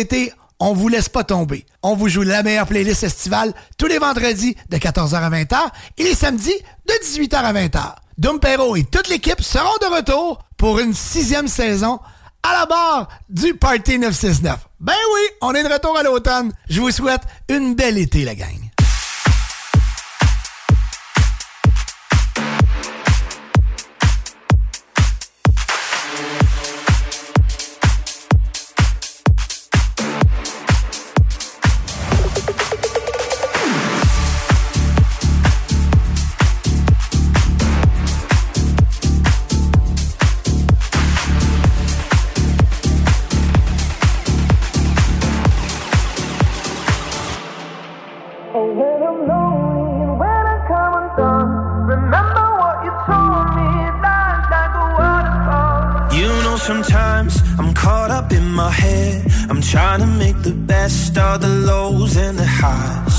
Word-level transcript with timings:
Été, 0.00 0.32
on 0.58 0.74
vous 0.74 0.88
laisse 0.88 1.08
pas 1.08 1.24
tomber. 1.24 1.64
On 1.82 1.94
vous 1.94 2.08
joue 2.08 2.22
la 2.22 2.42
meilleure 2.42 2.66
playlist 2.66 3.04
estivale 3.04 3.52
tous 3.78 3.86
les 3.86 3.98
vendredis 3.98 4.56
de 4.68 4.76
14h 4.76 5.14
à 5.14 5.30
20h 5.30 5.56
et 5.98 6.04
les 6.04 6.14
samedis 6.14 6.54
de 6.86 6.92
18h 7.04 7.36
à 7.36 7.52
20h. 7.52 7.94
Dumpero 8.18 8.76
et 8.76 8.84
toute 8.84 9.08
l'équipe 9.08 9.40
seront 9.40 9.76
de 9.80 9.96
retour 9.96 10.44
pour 10.56 10.78
une 10.78 10.92
sixième 10.92 11.48
saison 11.48 11.98
à 12.42 12.52
la 12.52 12.66
barre 12.66 13.08
du 13.28 13.54
Party 13.54 13.98
969. 13.98 14.58
Ben 14.80 14.92
oui, 15.14 15.20
on 15.40 15.54
est 15.54 15.62
de 15.62 15.72
retour 15.72 15.96
à 15.96 16.02
l'automne. 16.02 16.52
Je 16.68 16.80
vous 16.80 16.90
souhaite 16.90 17.22
une 17.48 17.74
belle 17.74 17.98
été, 17.98 18.24
la 18.24 18.34
gang. 18.34 18.69
Sometimes 56.70 57.42
I'm 57.58 57.74
caught 57.74 58.12
up 58.12 58.30
in 58.32 58.46
my 58.62 58.70
head. 58.70 59.26
I'm 59.50 59.60
trying 59.60 60.00
to 60.06 60.06
make 60.06 60.40
the 60.42 60.52
best 60.52 61.18
of 61.18 61.40
the 61.40 61.48
lows 61.48 62.16
and 62.16 62.38
the 62.38 62.46
highs. 62.46 63.18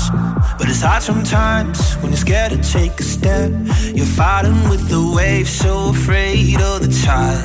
But 0.58 0.70
it's 0.70 0.80
hard 0.80 1.02
sometimes 1.02 1.78
when 2.00 2.12
you're 2.12 2.24
scared 2.28 2.52
to 2.52 2.60
take 2.78 2.98
a 2.98 3.02
step. 3.02 3.50
You're 3.96 4.14
fighting 4.20 4.60
with 4.70 4.88
the 4.88 5.02
waves, 5.16 5.50
so 5.50 5.90
afraid 5.90 6.58
of 6.62 6.76
the 6.84 6.92
tide. 7.04 7.44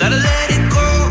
Gotta 0.00 0.16
let 0.16 0.46
it 0.56 0.64
go. 0.72 1.09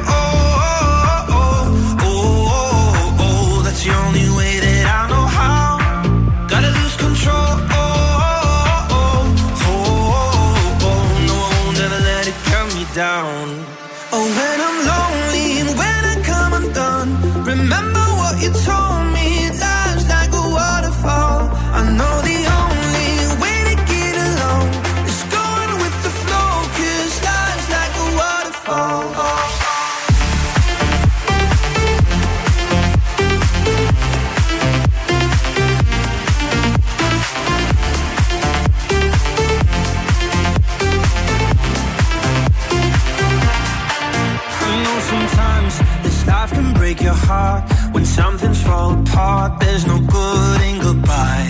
Apart. 49.20 49.60
There's 49.60 49.86
no 49.86 50.00
good 50.00 50.62
in 50.62 50.80
goodbye, 50.80 51.50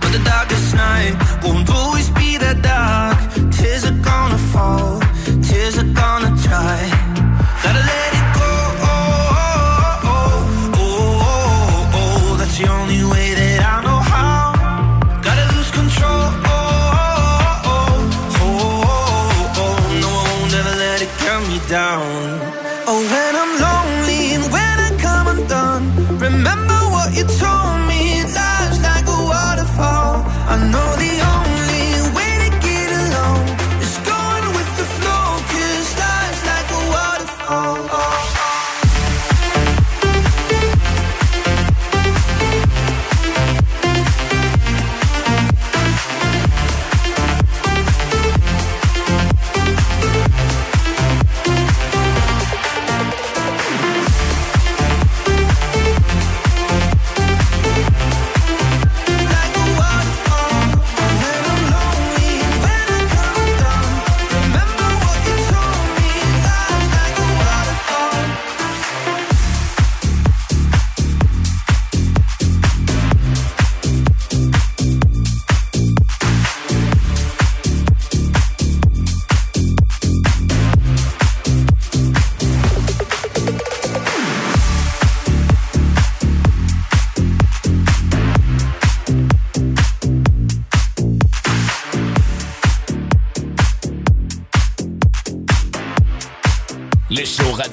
but 0.00 0.10
the 0.16 0.22
darkest 0.24 0.74
night 0.74 1.14
will 1.42 1.54
Le 1.94 1.97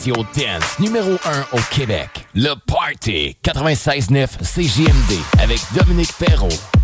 radio 0.05 0.23
dance 0.35 0.79
numéro 0.79 1.13
1 1.25 1.57
au 1.57 1.59
Québec. 1.71 2.09
Le 2.35 2.53
Party 2.67 3.35
96.9 3.43 4.27
CJMD 4.43 5.19
avec 5.39 5.59
Dominique 5.73 6.13
Perrault. 6.19 6.74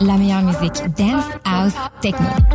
La 0.00 0.16
meilleure 0.16 0.42
musique 0.42 0.94
dance, 0.96 1.24
house, 1.44 1.74
techno. 2.00 2.51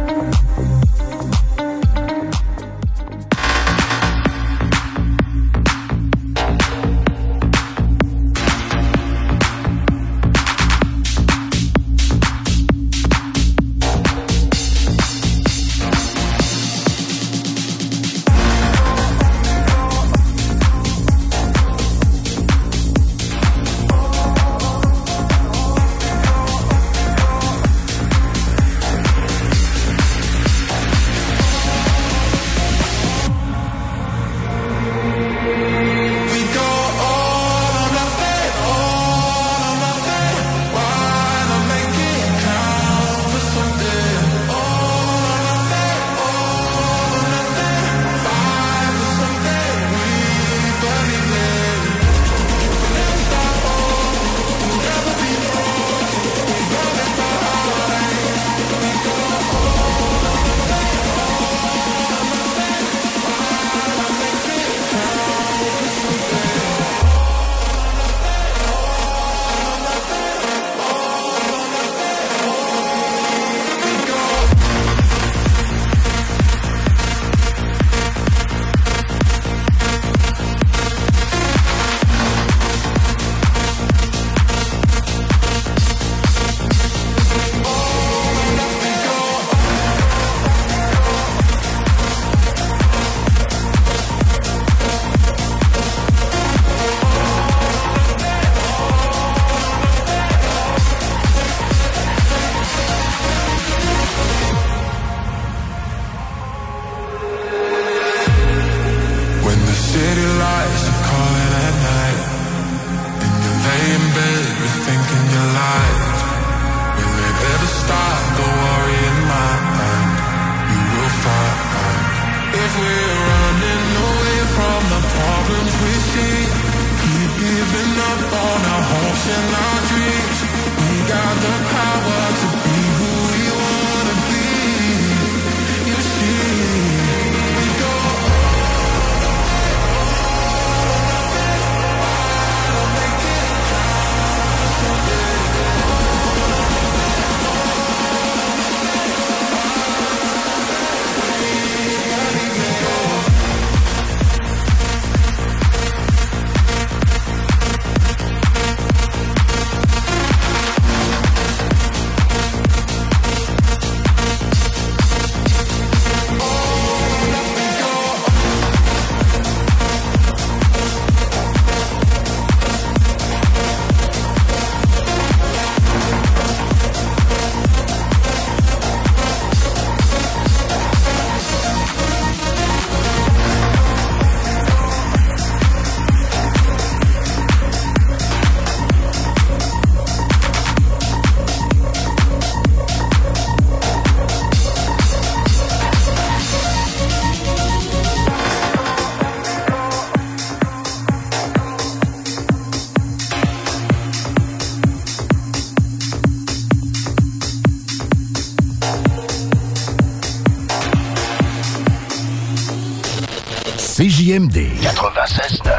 CJMD 214.38 214.70
96.9. 214.82 215.72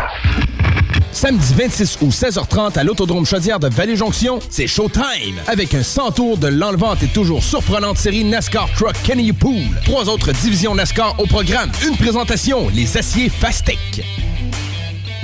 Samedi 1.13 1.55
26 1.55 1.99
août, 2.01 2.11
16h30 2.11 2.77
à 2.79 2.83
l'Autodrome 2.83 3.25
Chaudière 3.25 3.61
de 3.61 3.69
Vallée-Jonction, 3.69 4.41
c'est 4.51 4.67
Showtime! 4.67 5.39
Avec 5.47 5.75
un 5.75 5.83
100 5.83 6.11
tours 6.13 6.39
de 6.39 6.49
l'enlevante 6.49 7.03
et 7.03 7.07
toujours 7.07 7.45
surprenante 7.45 7.99
série 7.99 8.25
NASCAR 8.25 8.69
Truck 8.77 8.95
Kenny 9.05 9.33
Pool. 9.33 9.63
Trois 9.85 10.09
autres 10.09 10.33
divisions 10.33 10.75
NASCAR 10.75 11.15
au 11.21 11.27
programme. 11.27 11.71
Une 11.87 11.97
présentation, 11.97 12.69
les 12.75 12.97
aciers 12.97 13.29
Fastec. 13.29 13.79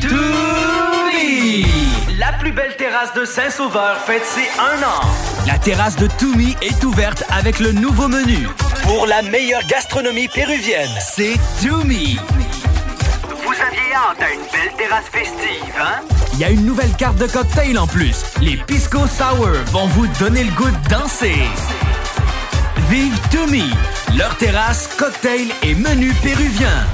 Toumi! 0.00 1.66
La 2.18 2.32
plus 2.38 2.52
belle 2.52 2.76
terrasse 2.76 3.14
de 3.14 3.24
Saint-Sauveur 3.24 3.96
fête 4.06 4.24
ses 4.24 4.48
un 4.60 4.80
an. 4.84 5.00
La 5.46 5.58
terrasse 5.58 5.96
de 5.96 6.06
Toumi 6.18 6.54
est 6.62 6.84
ouverte 6.84 7.24
avec 7.30 7.58
le 7.58 7.72
nouveau 7.72 8.06
menu. 8.06 8.48
Pour 8.84 9.06
la 9.06 9.22
meilleure 9.22 9.66
gastronomie 9.66 10.28
péruvienne, 10.28 10.90
c'est 11.00 11.34
Toumi. 11.60 12.18
Une 14.06 14.40
belle 14.52 14.76
terrasse 14.76 15.06
festive, 15.10 15.74
hein? 15.80 16.02
Il 16.34 16.38
y 16.38 16.44
a 16.44 16.50
une 16.50 16.66
nouvelle 16.66 16.92
carte 16.92 17.16
de 17.16 17.26
cocktail 17.26 17.78
en 17.78 17.86
plus. 17.86 18.22
Les 18.42 18.58
Pisco 18.58 18.98
Sour 19.06 19.48
vont 19.68 19.86
vous 19.86 20.06
donner 20.18 20.44
le 20.44 20.50
goût 20.50 20.70
de 20.70 20.88
danser. 20.90 21.42
Vive 22.90 23.18
Toumi, 23.30 23.70
leur 24.14 24.36
terrasse, 24.36 24.88
cocktail 24.98 25.48
et 25.62 25.74
menu 25.74 26.12
péruvien. 26.22 26.84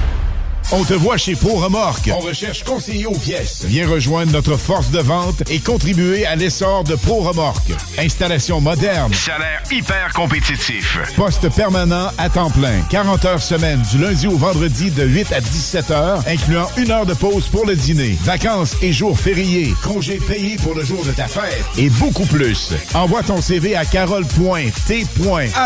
On 0.73 0.85
te 0.85 0.93
voit 0.93 1.17
chez 1.17 1.35
Pro 1.35 1.57
Remorque. 1.57 2.09
On 2.15 2.19
recherche 2.19 2.63
conseiller 2.63 3.05
aux 3.05 3.17
pièces. 3.17 3.65
Viens 3.65 3.89
rejoindre 3.89 4.31
notre 4.31 4.55
force 4.55 4.89
de 4.89 4.99
vente 4.99 5.43
et 5.49 5.59
contribuer 5.59 6.25
à 6.25 6.37
l'essor 6.37 6.85
de 6.85 6.95
Pro 6.95 7.19
Remorque. 7.23 7.73
Installation 7.97 8.61
moderne. 8.61 9.13
Salaire 9.13 9.61
hyper 9.69 10.13
compétitif. 10.13 10.97
Poste 11.17 11.49
permanent 11.49 12.09
à 12.17 12.29
temps 12.29 12.49
plein. 12.49 12.79
40 12.89 13.25
heures 13.25 13.41
semaine 13.41 13.81
du 13.91 13.97
lundi 13.97 14.27
au 14.27 14.37
vendredi 14.37 14.91
de 14.91 15.03
8 15.03 15.33
à 15.33 15.41
17 15.41 15.91
heures, 15.91 16.23
incluant 16.25 16.69
une 16.77 16.91
heure 16.91 17.05
de 17.05 17.15
pause 17.15 17.47
pour 17.47 17.65
le 17.65 17.75
dîner. 17.75 18.17
Vacances 18.21 18.77
et 18.81 18.93
jours 18.93 19.19
fériés. 19.19 19.73
Congés 19.83 20.19
payés 20.25 20.55
pour 20.55 20.73
le 20.73 20.85
jour 20.85 21.03
de 21.03 21.11
ta 21.11 21.27
fête. 21.27 21.65
Et 21.77 21.89
beaucoup 21.89 22.25
plus. 22.27 22.73
Envoie 22.93 23.23
ton 23.23 23.41
CV 23.41 23.75
à 23.75 23.83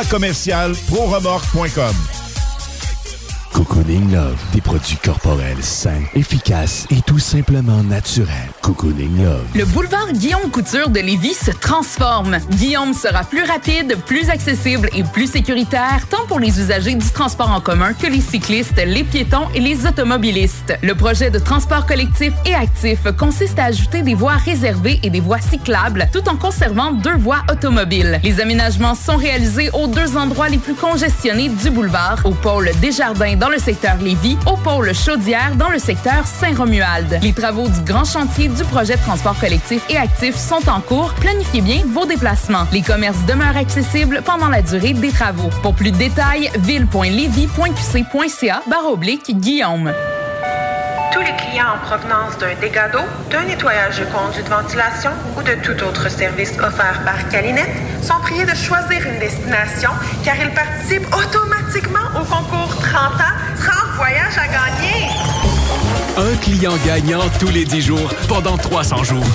commercial 0.09 0.73
proremorque.com. 0.87 1.95
Des 4.51 4.59
produits 4.59 4.97
corporels 4.97 5.63
sains, 5.63 6.03
efficaces 6.15 6.85
et 6.89 7.01
tout 7.01 7.19
simplement 7.19 7.81
naturels. 7.81 8.54
Le 9.53 9.63
boulevard 9.65 10.11
Guillaume 10.11 10.49
Couture 10.49 10.89
de 10.89 10.99
Lévis 10.99 11.35
se 11.35 11.51
transforme. 11.51 12.37
Guillaume 12.49 12.95
sera 12.95 13.23
plus 13.23 13.43
rapide, 13.43 13.95
plus 14.07 14.31
accessible 14.31 14.89
et 14.95 15.03
plus 15.03 15.29
sécuritaire, 15.29 16.07
tant 16.09 16.25
pour 16.27 16.39
les 16.39 16.59
usagers 16.59 16.95
du 16.95 17.07
transport 17.11 17.51
en 17.51 17.61
commun 17.61 17.93
que 17.93 18.07
les 18.07 18.21
cyclistes, 18.21 18.81
les 18.83 19.03
piétons 19.03 19.49
et 19.53 19.59
les 19.59 19.85
automobilistes. 19.85 20.73
Le 20.81 20.95
projet 20.95 21.29
de 21.29 21.37
transport 21.37 21.85
collectif 21.85 22.33
et 22.43 22.55
actif 22.55 23.01
consiste 23.15 23.59
à 23.59 23.65
ajouter 23.65 24.01
des 24.01 24.15
voies 24.15 24.33
réservées 24.33 24.99
et 25.03 25.11
des 25.11 25.19
voies 25.19 25.41
cyclables, 25.41 26.09
tout 26.11 26.27
en 26.27 26.35
conservant 26.35 26.91
deux 26.91 27.17
voies 27.17 27.43
automobiles. 27.51 28.19
Les 28.23 28.41
aménagements 28.41 28.95
sont 28.95 29.17
réalisés 29.17 29.69
aux 29.73 29.85
deux 29.85 30.17
endroits 30.17 30.49
les 30.49 30.57
plus 30.57 30.73
congestionnés 30.73 31.49
du 31.49 31.69
boulevard, 31.69 32.19
au 32.23 32.31
pôle 32.31 32.71
Desjardins 32.81 33.35
dans 33.35 33.49
le 33.49 33.59
secteur 33.59 33.97
Lévis, 34.01 34.37
au 34.47 34.57
pôle 34.57 34.91
Chaudière 34.95 35.55
dans 35.55 35.69
le 35.69 35.77
secteur 35.77 36.25
Saint-Romuald. 36.25 37.19
Les 37.21 37.33
travaux 37.33 37.67
du 37.69 37.81
grand 37.81 38.05
chantier 38.05 38.49
du 38.55 38.63
projet 38.63 38.95
de 38.95 39.01
transport 39.01 39.37
collectif 39.39 39.83
et 39.89 39.97
actif 39.97 40.35
sont 40.35 40.69
en 40.69 40.79
cours. 40.79 41.13
Planifiez 41.15 41.59
bien 41.61 41.81
vos 41.87 42.05
déplacements. 42.05 42.65
Les 42.71 42.81
commerces 42.81 43.25
demeurent 43.27 43.57
accessibles 43.57 44.21
pendant 44.25 44.47
la 44.47 44.61
durée 44.61 44.93
des 44.93 45.11
travaux. 45.11 45.49
Pour 45.61 45.75
plus 45.75 45.91
de 45.91 45.97
détails, 45.97 46.49
ville.levy.qc.ca 46.59 48.61
barre 48.67 48.87
oblique 48.87 49.37
Guillaume. 49.39 49.91
Tous 51.11 51.19
les 51.21 51.35
clients 51.35 51.73
en 51.75 51.79
provenance 51.85 52.37
d'un 52.39 52.55
dégât 52.59 52.89
d'eau, 52.89 53.03
d'un 53.29 53.43
nettoyage 53.43 53.99
de 53.99 54.05
conduits 54.05 54.43
de 54.43 54.49
ventilation 54.49 55.11
ou 55.37 55.43
de 55.43 55.53
tout 55.63 55.83
autre 55.83 56.09
service 56.09 56.53
offert 56.59 57.01
par 57.05 57.29
Calinette 57.29 57.69
sont 58.01 58.19
priés 58.21 58.45
de 58.45 58.55
choisir 58.55 59.05
une 59.07 59.19
destination 59.19 59.91
car 60.23 60.35
ils 60.41 60.53
participent 60.53 61.13
automatiquement 61.13 62.07
au 62.19 62.25
concours 62.25 62.75
30 62.81 62.95
ans, 62.95 63.35
30 63.59 63.95
voyages 63.97 64.37
à 64.37 64.47
gagner. 64.47 65.54
Un 66.17 66.35
client 66.37 66.73
gagnant 66.85 67.27
tous 67.39 67.49
les 67.49 67.65
10 67.65 67.81
jours 67.81 68.13
pendant 68.29 68.57
300 68.57 69.03
jours. 69.03 69.25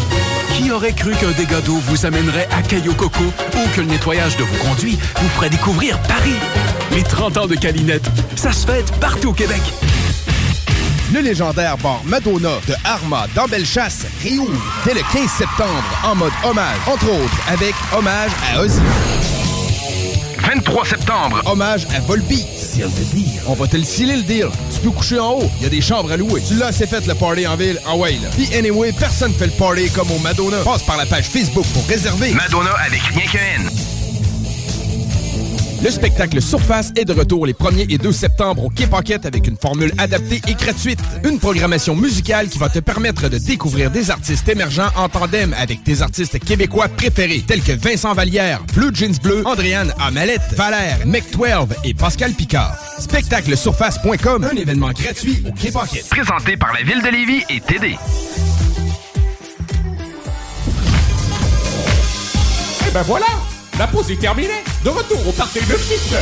Qui 0.56 0.70
aurait 0.70 0.94
cru 0.94 1.12
qu'un 1.12 1.32
dégât 1.32 1.60
d'eau 1.60 1.76
vous 1.76 2.06
amènerait 2.06 2.48
à 2.50 2.62
Caillou 2.62 2.94
Coco 2.94 3.22
ou 3.24 3.68
que 3.74 3.82
le 3.82 3.86
nettoyage 3.86 4.36
de 4.38 4.44
vos 4.44 4.64
conduits 4.64 4.98
vous 5.20 5.28
ferait 5.28 5.50
découvrir 5.50 6.00
Paris? 6.02 6.36
Les 6.92 7.02
30 7.02 7.36
ans 7.36 7.46
de 7.46 7.54
Calinette, 7.54 8.08
ça 8.34 8.52
se 8.52 8.66
fête 8.66 8.90
partout 8.98 9.28
au 9.28 9.34
Québec. 9.34 9.60
Le 11.12 11.20
légendaire 11.20 11.76
bar 11.76 12.00
Madonna 12.06 12.56
de 12.66 12.74
Arma 12.84 13.26
dans 13.34 13.46
Bellechasse 13.46 14.06
réouvre 14.22 14.62
dès 14.86 14.94
le 14.94 15.00
15 15.12 15.28
septembre 15.28 15.84
en 16.02 16.14
mode 16.14 16.32
hommage, 16.44 16.78
entre 16.86 17.10
autres 17.10 17.40
avec 17.48 17.74
hommage 17.94 18.30
à 18.54 18.62
Ozzy. 18.62 18.80
23 20.54 20.84
septembre. 20.84 21.42
Hommage 21.46 21.86
à 21.94 22.00
Volby. 22.00 22.44
Seal 22.56 22.90
the 22.90 23.14
deal. 23.14 23.40
On 23.46 23.54
va 23.54 23.68
te 23.68 23.76
le 23.76 23.84
sceller 23.84 24.16
le 24.16 24.22
deal. 24.24 24.48
Tu 24.74 24.80
peux 24.80 24.90
coucher 24.90 25.20
en 25.20 25.34
haut. 25.34 25.50
Il 25.58 25.62
y 25.62 25.66
a 25.66 25.68
des 25.68 25.80
chambres 25.80 26.10
à 26.10 26.16
louer. 26.16 26.42
Tu 26.42 26.54
l'as 26.54 26.66
assez 26.66 26.88
fait 26.88 27.06
le 27.06 27.14
party 27.14 27.46
en 27.46 27.54
ville. 27.54 27.80
Ah 27.86 27.94
ouais, 27.94 28.18
là. 28.20 28.28
Puis 28.36 28.52
anyway, 28.56 28.92
personne 28.92 29.32
fait 29.32 29.46
le 29.46 29.52
party 29.52 29.90
comme 29.90 30.10
au 30.10 30.18
Madonna. 30.18 30.56
Passe 30.64 30.82
par 30.82 30.96
la 30.96 31.06
page 31.06 31.28
Facebook 31.28 31.66
pour 31.72 31.86
réserver. 31.86 32.32
Madonna 32.32 32.72
avec 32.84 33.00
rien 33.00 33.26
qu'un 33.30 33.62
N. 33.62 33.70
Le 35.82 35.90
spectacle 35.90 36.42
Surface 36.42 36.92
est 36.96 37.06
de 37.06 37.12
retour 37.14 37.46
les 37.46 37.54
1er 37.54 37.86
et 37.88 37.96
2 37.96 38.12
septembre 38.12 38.64
au 38.64 38.68
Quai 38.68 38.86
Pocket 38.86 39.24
avec 39.24 39.46
une 39.46 39.56
formule 39.56 39.92
adaptée 39.96 40.42
et 40.46 40.52
gratuite. 40.52 41.00
Une 41.24 41.38
programmation 41.38 41.96
musicale 41.96 42.48
qui 42.48 42.58
va 42.58 42.68
te 42.68 42.80
permettre 42.80 43.30
de 43.30 43.38
découvrir 43.38 43.90
des 43.90 44.10
artistes 44.10 44.46
émergents 44.48 44.90
en 44.94 45.08
tandem 45.08 45.54
avec 45.58 45.82
tes 45.82 46.02
artistes 46.02 46.38
québécois 46.38 46.88
préférés 46.88 47.42
tels 47.46 47.62
que 47.62 47.72
Vincent 47.72 48.12
Vallière, 48.12 48.60
Blue 48.74 48.94
Jeans 48.94 49.16
Bleu, 49.22 49.42
Andréane 49.46 49.94
Amalette, 49.98 50.52
Valère, 50.54 50.98
Mec12 51.06 51.68
et 51.84 51.94
Pascal 51.94 52.32
Picard. 52.32 52.76
Spectaclesurface.com, 52.98 54.48
un 54.52 54.56
événement 54.56 54.90
gratuit 54.90 55.42
au 55.48 55.52
Quai 55.52 55.70
Pocket. 55.70 56.06
Présenté 56.08 56.58
par 56.58 56.74
la 56.74 56.82
Ville 56.82 57.02
de 57.02 57.08
Lévis 57.08 57.44
et 57.48 57.60
TD. 57.60 57.96
Et 62.86 62.92
ben 62.92 63.02
voilà 63.02 63.26
La 63.80 63.86
pause 63.86 64.10
est 64.10 64.16
terminée. 64.16 64.62
De 64.84 64.90
retour 64.90 65.26
au 65.26 65.32
party 65.32 65.58
de 65.60 65.74
6 65.74 66.14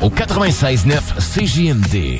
Au 0.00 0.08
96.9 0.08 1.14
CJMD. 1.18 2.18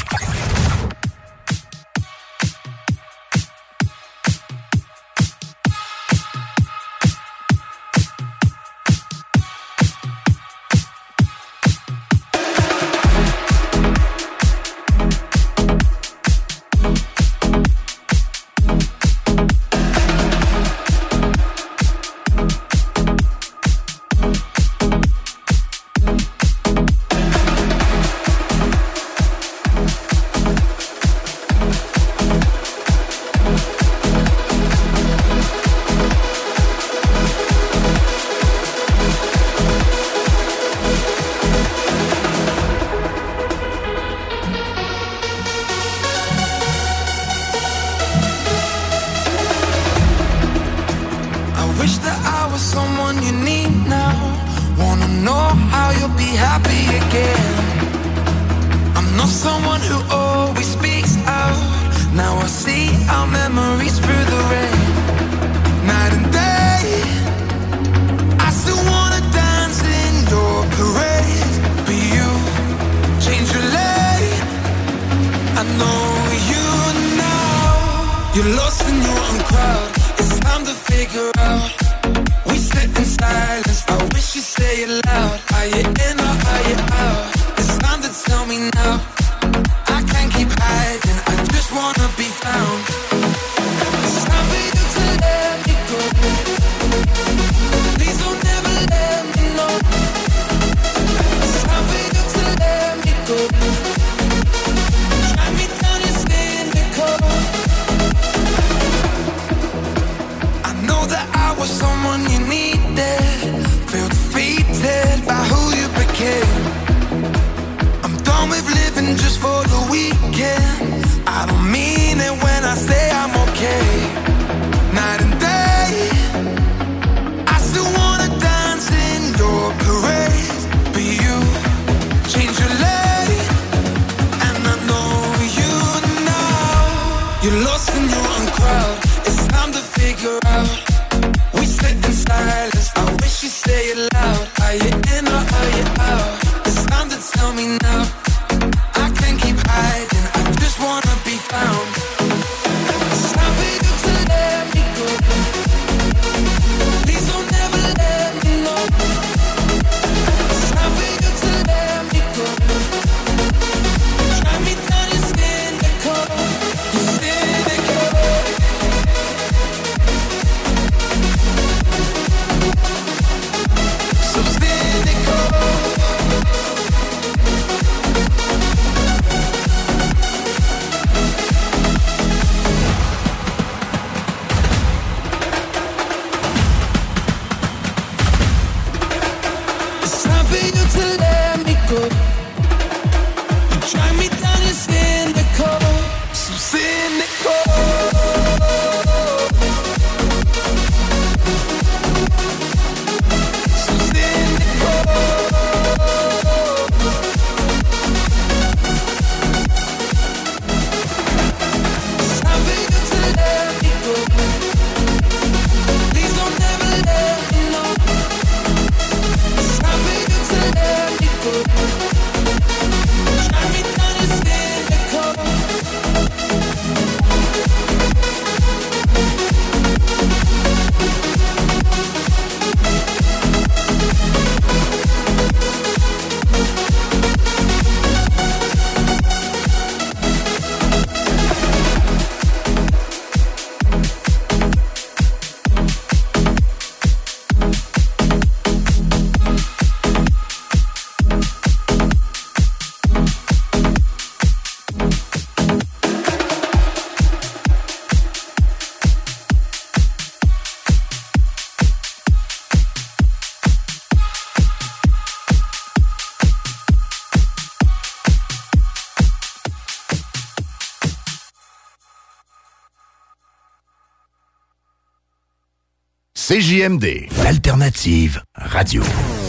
L'alternative 277.44 278.42
radio. 278.52 279.43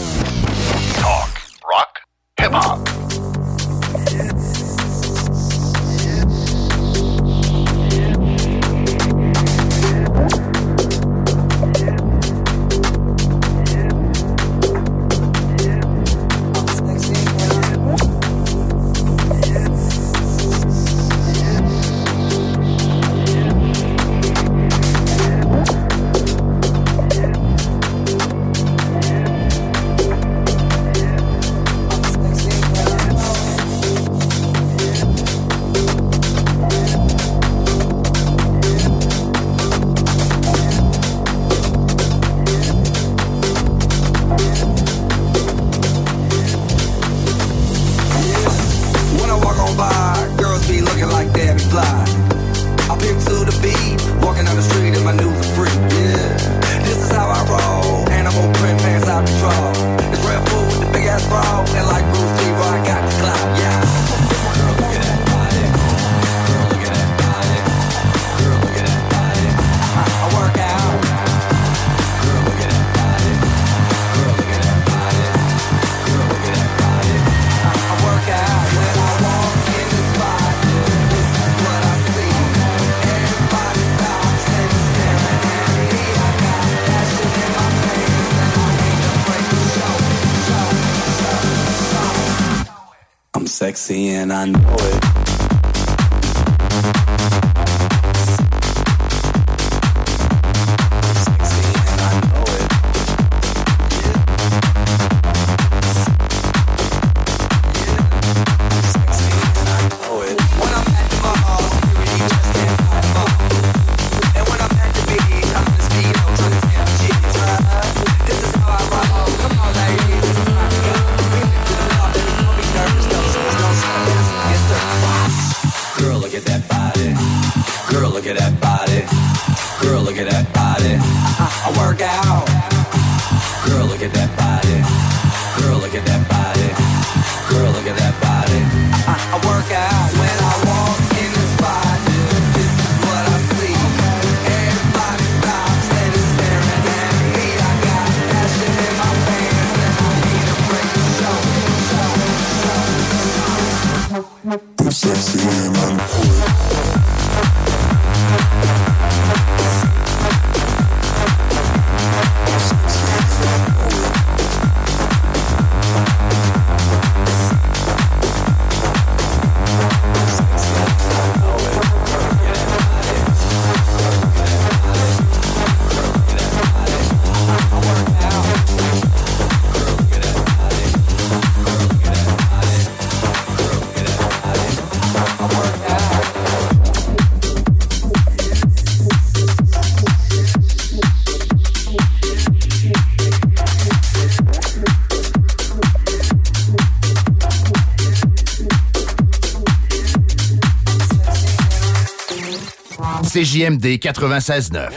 CJMD 203.36 203.98
96.9. 204.00 204.88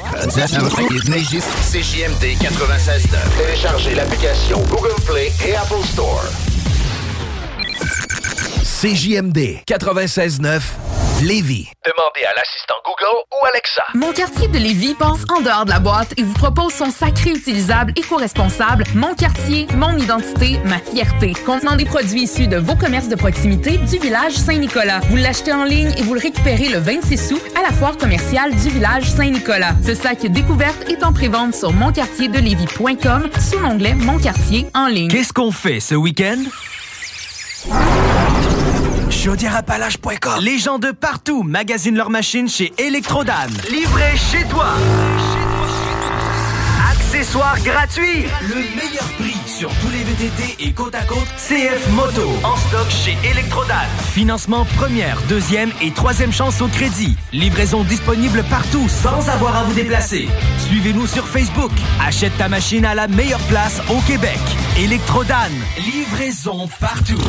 CJMD 1.73 2.38
96.9. 2.39 3.38
Téléchargez 3.38 3.95
l'application 3.95 4.62
Google 4.69 4.95
Play 5.06 5.30
et 5.45 5.56
Apple 5.58 5.84
Store. 5.84 6.23
CJMD 8.63 9.65
96.9. 9.67 10.62
Lévis. 11.21 11.69
Demandez 11.86 12.23
à 12.23 12.34
l'assistant 12.34 12.75
Google 12.86 13.25
ou 13.34 13.45
Alexa. 13.45 13.84
Mon 13.93 14.13
quartier 14.13 14.47
de 14.47 14.58
Lévis 14.58 14.95
pense 14.97 15.19
en 15.36 15.41
dehors 15.41 15.65
de 15.65 15.71
la 15.71 15.80
boîte 15.80 16.13
et 16.15 16.23
vous 16.23 16.34
propose 16.34 16.71
son 16.71 16.91
sacré 16.91 17.32
utilisable 17.32 17.91
éco-responsable 17.97 18.86
Mon 18.95 19.15
quartier, 19.15 19.67
mon 19.75 19.97
identité, 19.97 20.60
ma 20.63 20.80
fierté. 20.80 21.34
Contenant 21.45 21.75
des 21.75 21.84
produits 21.84 22.21
issus 22.21 22.47
de 22.47 22.56
vos 22.56 22.75
commerces 22.75 23.10
de 23.10 23.15
proximité 23.15 23.78
du 23.80 23.97
village 23.97 24.32
Saint-Nicolas. 24.32 25.02
Vous 25.10 25.17
l'achetez 25.17 25.52
en 25.52 25.65
ligne 25.65 25.91
et 25.97 26.04
vous 26.04 26.13
le 26.13 26.21
récupérez 26.21 26.69
le 26.69 26.78
26 26.78 27.34
août 27.34 27.41
foire 27.79 27.95
du 27.95 28.69
village 28.69 29.09
Saint-Nicolas. 29.09 29.73
Ce 29.85 29.95
sac 29.95 30.25
découverte 30.25 30.89
est 30.89 31.01
en 31.01 31.13
prévente 31.13 31.55
sur 31.55 31.71
monquartierdelévis.com 31.71 33.29
sous 33.39 33.59
l'onglet 33.59 33.93
Mon 33.93 34.19
quartier 34.19 34.65
en 34.73 34.87
ligne. 34.87 35.07
Qu'est-ce 35.09 35.31
qu'on 35.31 35.53
fait 35.53 35.79
ce 35.79 35.95
week-end? 35.95 36.43
Chaudièreappalaches.com 39.09 40.41
Les 40.41 40.57
gens 40.57 40.77
de 40.77 40.91
partout 40.91 41.43
magasinent 41.43 41.95
leurs 41.95 42.09
machines 42.09 42.49
chez 42.49 42.73
Electrodan. 42.77 43.47
Livré 43.71 44.17
chez 44.17 44.43
toi. 44.49 44.73
Accessoires 46.91 47.59
gratuits. 47.63 48.25
Le 48.41 48.55
meilleur 48.55 49.07
prix 49.17 49.37
sur 49.45 49.69
tous 49.69 49.89
les 49.91 50.03
VTT 50.03 50.67
et 50.67 50.73
côte 50.73 50.95
à 50.95 51.03
côte 51.03 51.27
CF 51.37 51.89
Moto. 51.91 52.29
En 52.43 52.57
stock 52.57 52.89
chez 52.89 53.17
Electrodan. 53.29 53.87
Financement 54.11 54.65
première, 54.75 55.21
deuxième 55.29 55.71
et 55.81 55.91
troisième 55.91 56.33
chance 56.33 56.61
au 56.61 56.67
crédit. 56.67 57.17
Livraison 57.31 57.83
disponible 57.83 58.43
partout 58.49 58.89
sans 58.89 59.29
avoir 59.29 59.55
à 59.55 59.63
vous 59.63 59.73
déplacer. 59.73 60.27
Suivez-nous 60.67 61.05
sur 61.05 61.27
Facebook. 61.27 61.71
Achète 62.03 62.35
ta 62.39 62.49
machine 62.49 62.85
à 62.85 62.95
la 62.95 63.07
meilleure 63.07 63.39
place 63.41 63.81
au 63.89 63.99
Québec. 64.07 64.39
Electrodan. 64.79 65.51
Livraison 65.77 66.67
partout. 66.79 67.21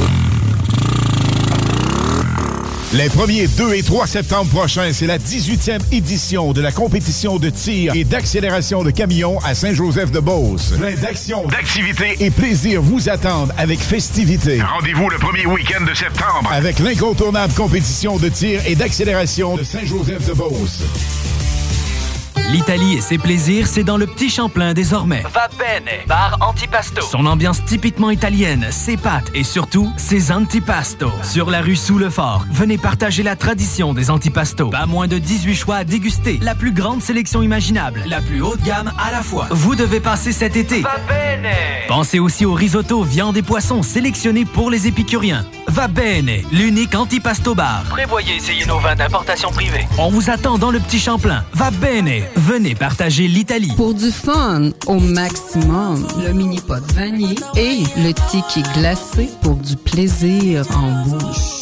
Les 2.92 3.09
1er, 3.09 3.46
2 3.57 3.74
et 3.74 3.83
3 3.85 4.09
septembre 4.09 4.50
prochains, 4.50 4.92
c'est 4.92 5.07
la 5.07 5.18
18e 5.18 5.79
édition 5.92 6.53
de 6.53 6.61
la 6.61 6.72
compétition 6.72 7.38
de 7.38 7.48
tir 7.48 7.94
et 7.94 8.03
d'accélération 8.03 8.83
de 8.83 8.90
camions 8.90 9.38
à 9.44 9.55
Saint-Joseph-de-Beauce. 9.55 10.72
Plein 10.76 10.96
d'actions, 10.96 11.46
d'activités 11.46 12.16
et 12.18 12.33
plaisir 12.33 12.83
vous 12.83 13.09
attendent 13.09 13.55
avec 13.57 13.79
festivité. 13.79 14.61
Rendez-vous 14.61 15.09
le 15.09 15.18
premier 15.18 15.46
week-end 15.46 15.85
de 15.85 15.94
septembre. 15.94 16.50
Avec 16.53 16.81
l'incontournable 16.81 17.53
compétition 17.55 18.18
de 18.18 18.29
tir 18.29 18.61
et 18.66 18.74
d'accélération 18.74 19.57
de 19.57 19.62
Saint-Joseph-de-Beauce. 19.62 20.83
L'Italie 22.52 22.94
et 22.94 23.00
ses 23.00 23.16
plaisirs, 23.16 23.68
c'est 23.68 23.84
dans 23.84 23.96
le 23.96 24.08
Petit 24.08 24.28
Champlain 24.28 24.74
désormais. 24.74 25.22
Va 25.32 25.48
bene, 25.56 26.04
bar 26.08 26.36
antipasto. 26.40 27.00
Son 27.00 27.24
ambiance 27.26 27.64
typiquement 27.64 28.10
italienne, 28.10 28.66
ses 28.72 28.96
pâtes 28.96 29.30
et 29.34 29.44
surtout 29.44 29.92
ses 29.96 30.32
antipastos. 30.32 31.12
Sur 31.22 31.48
la 31.48 31.60
rue 31.60 31.76
Sous 31.76 31.96
le 31.96 32.10
Fort, 32.10 32.44
venez 32.50 32.76
partager 32.76 33.22
la 33.22 33.36
tradition 33.36 33.94
des 33.94 34.10
antipastos. 34.10 34.70
Pas 34.70 34.86
moins 34.86 35.06
de 35.06 35.18
18 35.18 35.54
choix 35.54 35.76
à 35.76 35.84
déguster, 35.84 36.40
la 36.42 36.56
plus 36.56 36.72
grande 36.72 37.02
sélection 37.02 37.40
imaginable, 37.40 38.02
la 38.08 38.20
plus 38.20 38.42
haute 38.42 38.62
gamme 38.62 38.90
à 38.98 39.12
la 39.12 39.22
fois. 39.22 39.46
Vous 39.50 39.76
devez 39.76 40.00
passer 40.00 40.32
cet 40.32 40.56
été. 40.56 40.80
Va 40.80 40.96
bene. 41.08 41.52
Pensez 41.86 42.18
aussi 42.18 42.46
au 42.46 42.54
risotto, 42.54 43.04
viande 43.04 43.36
et 43.36 43.42
poissons 43.42 43.84
sélectionnés 43.84 44.44
pour 44.44 44.70
les 44.70 44.88
épicuriens. 44.88 45.46
Va 45.68 45.86
bene, 45.86 46.42
l'unique 46.50 46.96
antipasto 46.96 47.54
bar. 47.54 47.84
Prévoyez 47.90 48.34
essayer 48.34 48.66
nos 48.66 48.80
vins 48.80 48.96
d'importation 48.96 49.50
privée. 49.50 49.86
On 49.98 50.10
vous 50.10 50.30
attend 50.30 50.58
dans 50.58 50.72
le 50.72 50.80
Petit 50.80 50.98
Champlain. 50.98 51.44
Va 51.52 51.70
bene, 51.70 52.24
venez 52.40 52.74
partager 52.74 53.29
l'Italie. 53.29 53.72
Pour 53.76 53.94
du 53.94 54.11
fun 54.11 54.70
au 54.87 54.98
maximum, 54.98 56.07
le 56.24 56.33
mini 56.33 56.59
pot 56.61 56.83
vanille 56.94 57.37
et 57.57 57.83
le 57.98 58.12
ticket 58.31 58.62
glacé 58.74 59.29
pour 59.42 59.57
du 59.57 59.76
plaisir 59.76 60.64
en 60.74 61.09
bouche. 61.09 61.60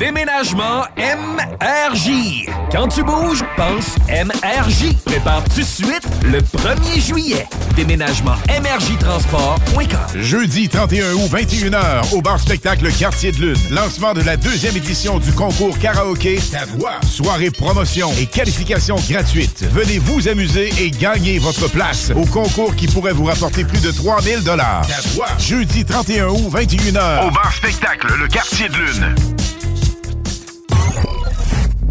Déménagement 0.00 0.84
MRJ. 0.96 2.46
Quand 2.72 2.88
tu 2.88 3.02
bouges, 3.02 3.44
pense 3.54 3.96
MRJ. 4.08 4.94
Prépare 5.04 5.44
tout 5.44 5.60
de 5.60 5.62
suite 5.62 6.08
le 6.24 6.38
1er 6.38 7.06
juillet. 7.06 7.46
Déménagement 7.76 8.36
MRJTransport.com. 8.48 10.22
Jeudi 10.22 10.70
31 10.70 11.12
août, 11.12 11.30
21h, 11.30 12.14
au 12.14 12.22
bar 12.22 12.40
spectacle 12.40 12.90
Quartier 12.90 13.32
de 13.32 13.42
Lune. 13.42 13.58
Lancement 13.70 14.14
de 14.14 14.22
la 14.22 14.38
deuxième 14.38 14.74
édition 14.74 15.18
du 15.18 15.32
concours 15.32 15.78
karaoké 15.78 16.40
Ta 16.50 16.64
voix. 16.64 16.98
Soirée 17.06 17.50
promotion 17.50 18.10
et 18.18 18.24
qualification 18.24 18.96
gratuite. 19.10 19.66
Venez 19.70 19.98
vous 19.98 20.28
amuser 20.28 20.72
et 20.78 20.90
gagner 20.90 21.38
votre 21.38 21.68
place 21.68 22.10
au 22.16 22.24
concours 22.24 22.74
qui 22.74 22.86
pourrait 22.86 23.12
vous 23.12 23.26
rapporter 23.26 23.66
plus 23.66 23.82
de 23.82 23.90
3000 23.90 24.44
dollars. 24.44 24.80
Ta 24.86 25.06
voix. 25.10 25.28
Jeudi 25.38 25.84
31 25.84 26.28
août, 26.28 26.50
21h. 26.54 27.28
Au 27.28 27.30
bar 27.30 27.52
spectacle, 27.52 28.14
le 28.18 28.28
quartier 28.28 28.70
de 28.70 28.76
lune. 28.76 29.14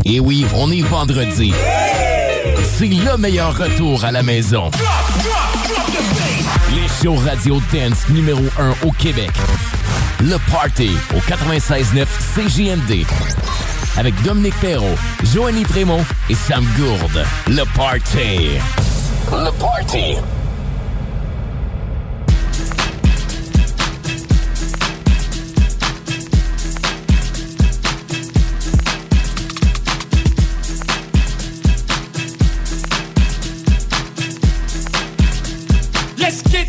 Et 0.05 0.19
oui, 0.19 0.45
on 0.55 0.71
est 0.71 0.81
vendredi. 0.81 1.53
C'est 2.77 2.87
le 2.87 3.17
meilleur 3.17 3.57
retour 3.57 4.03
à 4.03 4.11
la 4.11 4.23
maison. 4.23 4.71
Les 6.73 6.87
shows 7.01 7.15
radio 7.15 7.61
dance 7.71 8.07
numéro 8.09 8.43
1 8.57 8.87
au 8.87 8.91
Québec. 8.91 9.31
Le 10.21 10.37
Party 10.51 10.91
au 11.15 11.19
96.9 11.19 12.05
CJMD. 12.35 13.05
Avec 13.97 14.21
Dominique 14.23 14.59
Perrault, 14.61 14.95
Joanny 15.33 15.63
Prémont 15.63 16.03
et 16.29 16.35
Sam 16.35 16.65
Gourde. 16.77 17.25
Le 17.47 17.63
Party. 17.75 18.57
Le 19.31 19.51
Party. 19.59 20.15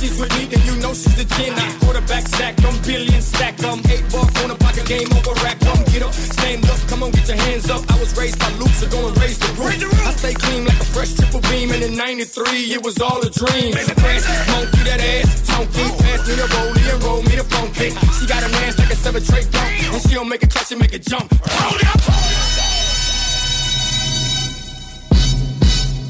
She's 0.00 0.18
with 0.18 0.32
me, 0.32 0.46
then 0.46 0.64
you 0.64 0.80
know 0.80 0.94
she's 0.96 1.12
a 1.20 1.26
10. 1.26 1.52
I 1.52 1.76
quarterback 1.84 2.26
sack 2.26 2.56
them, 2.56 2.72
billion 2.88 3.20
stack 3.20 3.58
them. 3.58 3.84
Eight 3.92 4.00
buck 4.08 4.32
on 4.40 4.50
a 4.50 4.56
pocket 4.56 4.86
game 4.88 5.12
over 5.12 5.36
rack 5.44 5.58
them. 5.60 5.76
Get 5.92 6.00
up, 6.00 6.14
stand 6.14 6.64
up, 6.72 6.80
come 6.88 7.02
on, 7.02 7.10
get 7.10 7.28
your 7.28 7.36
hands 7.36 7.68
up. 7.68 7.84
I 7.92 8.00
was 8.00 8.16
raised 8.16 8.38
by 8.38 8.48
Luke, 8.56 8.72
so 8.80 8.88
go 8.88 8.96
and 9.08 9.14
raise 9.20 9.38
the 9.38 9.52
roof. 9.60 9.76
I 10.08 10.12
stay 10.16 10.32
clean 10.32 10.64
like 10.64 10.80
a 10.80 10.88
fresh 10.96 11.12
triple 11.12 11.42
beam. 11.52 11.72
And 11.72 11.82
in 11.82 11.96
93, 11.98 12.72
it 12.72 12.82
was 12.82 12.96
all 12.98 13.20
a 13.20 13.28
dream. 13.28 13.76
Fresh, 13.76 14.24
monkey 14.48 14.88
that 14.88 15.04
ass, 15.04 15.44
chunky. 15.44 15.84
Pass 16.00 16.24
me 16.24 16.32
the 16.32 16.48
rollie 16.48 16.88
and 16.88 17.02
roll 17.04 17.20
me 17.20 17.36
the 17.36 17.44
funky. 17.44 17.92
She 18.16 18.24
got 18.24 18.40
an 18.40 18.56
ass 18.64 18.78
like 18.78 18.88
a 18.88 18.96
seven 18.96 19.22
tray 19.22 19.44
dump. 19.52 19.68
And 19.68 20.00
she 20.00 20.14
don't 20.16 20.30
make 20.30 20.42
it 20.42 20.50
touch, 20.50 20.68
she 20.68 20.76
make 20.76 20.94
it 20.94 21.04
jump. 21.04 21.28
Hold 21.44 21.84
up. 21.84 22.00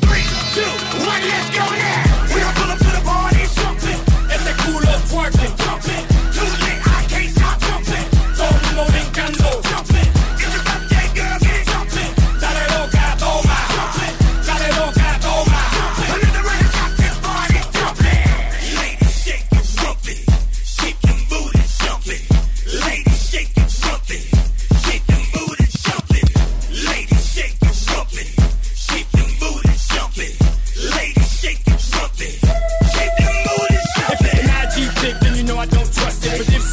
Three, 0.06 0.26
two, 0.54 0.70
one, 1.10 1.22
let's 1.26 1.50
go 1.58 1.66
now. 1.74 2.09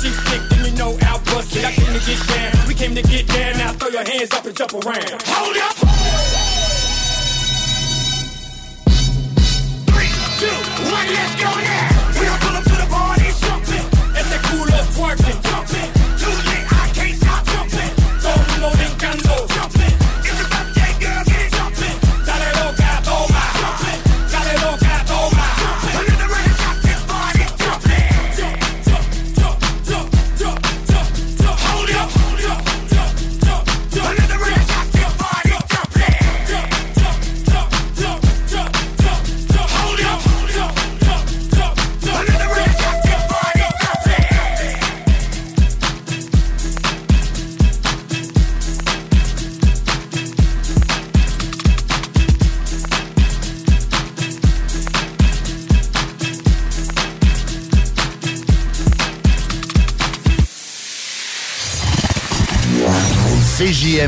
She 0.08 0.14
thick, 0.30 0.42
then 0.50 0.66
you 0.66 0.72
know 0.78 0.98
I'll 1.04 1.20
bust 1.20 1.56
it. 1.56 1.66
I 1.66 1.72
came 1.72 1.92
to 1.94 2.00
get 2.06 2.20
down. 2.28 2.68
We 2.68 2.74
came 2.74 2.96
to 2.96 3.02
get 3.02 3.28
down. 3.28 3.58
Now 3.58 3.74
throw 3.74 3.90
your 3.90 4.06
hands 4.06 4.32
up 4.34 4.46
and 4.46 4.56
jump 4.56 4.74
around. 4.74 5.22
Hold 5.28 5.58
up. 5.58 5.76
Three, 9.92 10.12
two, 10.40 10.58
one, 10.92 11.08
let's 11.12 11.36
go 11.36 11.52
now. 11.52 12.20
We 12.20 12.26
don't 12.26 12.42
pull 12.42 12.56
up 12.56 12.64
to 12.64 12.76
the 12.82 12.88
party 12.90 13.30
jumping. 13.44 13.88
It's 14.16 14.32
a 14.32 14.40
cool 14.48 14.68
up 14.74 14.86
twerking. 14.96 15.42
Jumping. 15.44 15.97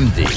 CJMD. 0.00 0.29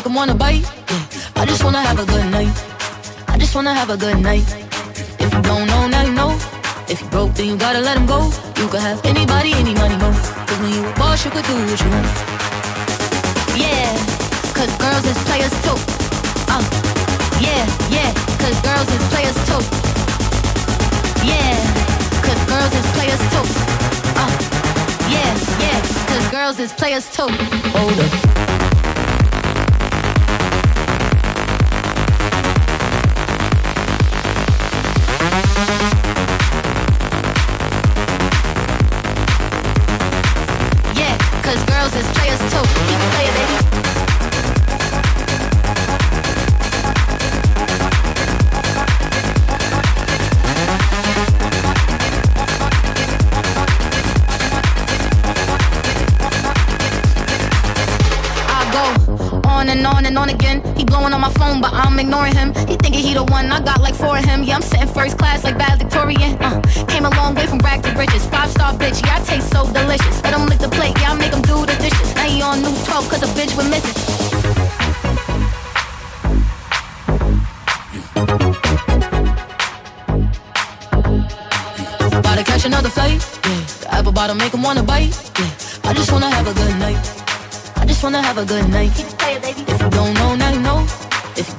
Make 0.00 0.06
'em 0.06 0.14
wanna 0.14 0.34
bite. 0.34 0.64
Yeah. 0.88 1.42
I 1.42 1.44
just 1.44 1.62
wanna 1.62 1.82
have 1.82 1.98
a 1.98 2.06
good 2.06 2.26
night. 2.30 2.52
I 3.28 3.36
just 3.36 3.54
wanna 3.54 3.74
have 3.74 3.90
a 3.90 3.96
good 3.96 4.18
night. 4.18 4.44
If 5.18 5.28
you 5.34 5.42
don't 5.42 5.66
know, 5.66 5.88
now 5.88 6.02
you 6.08 6.14
know. 6.20 6.32
If 6.88 7.02
you 7.02 7.08
broke, 7.08 7.34
then 7.34 7.46
you 7.50 7.56
gotta 7.56 7.80
let 7.80 7.96
'em 7.96 8.06
go. 8.06 8.32
You 8.56 8.66
could 8.68 8.80
have 8.80 8.98
anybody, 9.04 9.52
any 9.52 9.74
money, 9.74 9.96
mo. 10.02 10.10
Cause 10.46 10.58
when 10.62 10.72
you 10.72 10.82
a 10.88 10.92
boss, 11.00 11.24
you 11.24 11.30
could 11.30 11.46
do 11.50 11.54
what 11.68 11.80
you 11.82 11.90
want. 11.94 12.08
Yeah, 13.62 13.90
cause 14.56 14.72
girls 14.84 15.04
is 15.12 15.18
players 15.28 15.54
too. 15.64 15.78
Uh, 16.54 16.64
yeah, 17.46 17.64
yeah, 17.96 18.10
cause 18.42 18.58
girls 18.68 18.88
is 18.96 19.04
players 19.12 19.38
too. 19.48 19.62
Yeah, 21.32 21.56
cause 22.24 22.42
girls 22.52 22.72
is 22.80 22.86
players 22.96 23.22
too. 23.32 23.46
Uh, 24.22 24.32
yeah, 25.14 25.32
yeah, 25.64 25.78
cause 26.10 26.26
girls 26.36 26.58
is 26.64 26.72
players 26.80 27.06
too. 27.16 27.30
Hold 27.74 27.98
up. 28.06 28.59
Ignoring 62.00 62.34
him. 62.34 62.48
He 62.66 62.76
thinking 62.76 63.04
he 63.04 63.14
the 63.14 63.24
one, 63.24 63.52
I 63.52 63.60
got 63.60 63.80
like 63.80 63.94
four 63.94 64.16
of 64.18 64.24
him. 64.24 64.42
Yeah, 64.42 64.56
I'm 64.56 64.62
sitting 64.62 64.88
first 64.88 65.18
class 65.18 65.44
like 65.44 65.56
valedictorian. 65.56 66.36
Uh, 66.40 66.60
came 66.88 67.04
a 67.04 67.10
long 67.10 67.34
way 67.34 67.46
from 67.46 67.58
rag 67.58 67.82
to 67.84 67.90
riches. 67.92 68.26
Five 68.26 68.50
star 68.50 68.72
bitch, 68.72 69.04
yeah, 69.04 69.18
I 69.18 69.20
taste 69.24 69.50
so 69.52 69.70
delicious. 69.70 70.22
Let 70.24 70.34
him 70.34 70.46
lick 70.46 70.58
the 70.58 70.68
plate, 70.68 70.96
yeah, 71.00 71.12
I 71.12 71.14
make 71.14 71.32
him 71.32 71.42
do 71.42 71.66
the 71.66 71.76
dishes. 71.84 72.14
Now 72.16 72.26
he 72.26 72.42
on 72.42 72.62
news 72.62 72.84
12 72.84 73.08
cause 73.10 73.22
a 73.22 73.30
bitch 73.36 73.52
with 73.56 73.68
missing. 73.70 73.96
About 82.18 82.36
to 82.38 82.44
catch 82.44 82.64
another 82.64 82.88
fight. 82.88 83.20
Yeah, 83.44 83.60
the 83.82 83.88
apple 83.90 84.12
bottom 84.12 84.38
make 84.38 84.54
him 84.54 84.62
wanna 84.62 84.82
bite. 84.82 85.12
Yeah, 85.38 85.90
I 85.90 85.92
just 85.92 86.10
wanna 86.10 86.30
have 86.30 86.46
a 86.46 86.54
good 86.54 86.76
night. 86.78 87.02
I 87.76 87.84
just 87.86 88.02
wanna 88.02 88.22
have 88.22 88.38
a 88.38 88.44
good 88.44 88.68
night. 88.70 88.92
If 88.96 89.80
you 89.82 89.90
don't 89.90 90.14
know, 90.14 90.14
now 90.14 90.14
you 90.14 90.14
know. 90.14 90.29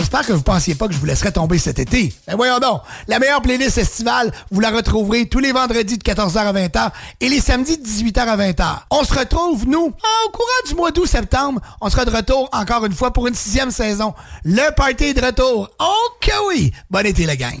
J'espère 0.00 0.26
que 0.26 0.32
vous 0.32 0.42
pensiez 0.42 0.74
pas 0.74 0.88
que 0.88 0.94
je 0.94 0.98
vous 0.98 1.04
laisserais 1.04 1.30
tomber 1.30 1.58
cet 1.58 1.78
été. 1.78 2.14
Ben 2.26 2.34
voyons 2.34 2.58
donc, 2.58 2.80
la 3.06 3.18
meilleure 3.18 3.42
playlist 3.42 3.76
estivale, 3.76 4.32
vous 4.50 4.58
la 4.58 4.70
retrouverez 4.70 5.28
tous 5.28 5.40
les 5.40 5.52
vendredis 5.52 5.98
de 5.98 6.02
14h 6.02 6.38
à 6.38 6.52
20h 6.54 6.90
et 7.20 7.28
les 7.28 7.38
samedis 7.38 7.76
de 7.76 7.86
18h 7.86 8.20
à 8.20 8.36
20h. 8.38 8.78
On 8.90 9.04
se 9.04 9.12
retrouve, 9.12 9.68
nous, 9.68 9.88
au 9.88 10.30
courant 10.30 10.66
du 10.66 10.74
mois 10.74 10.90
d'août-septembre. 10.90 11.60
On 11.82 11.90
sera 11.90 12.06
de 12.06 12.16
retour 12.16 12.48
encore 12.50 12.86
une 12.86 12.94
fois 12.94 13.12
pour 13.12 13.26
une 13.26 13.34
sixième 13.34 13.70
saison. 13.70 14.14
Le 14.42 14.74
party 14.74 15.12
de 15.12 15.20
retour. 15.20 15.68
Oh 15.78 16.08
que 16.22 16.48
oui! 16.48 16.72
Bon 16.88 17.04
été, 17.04 17.26
la 17.26 17.36
gang! 17.36 17.60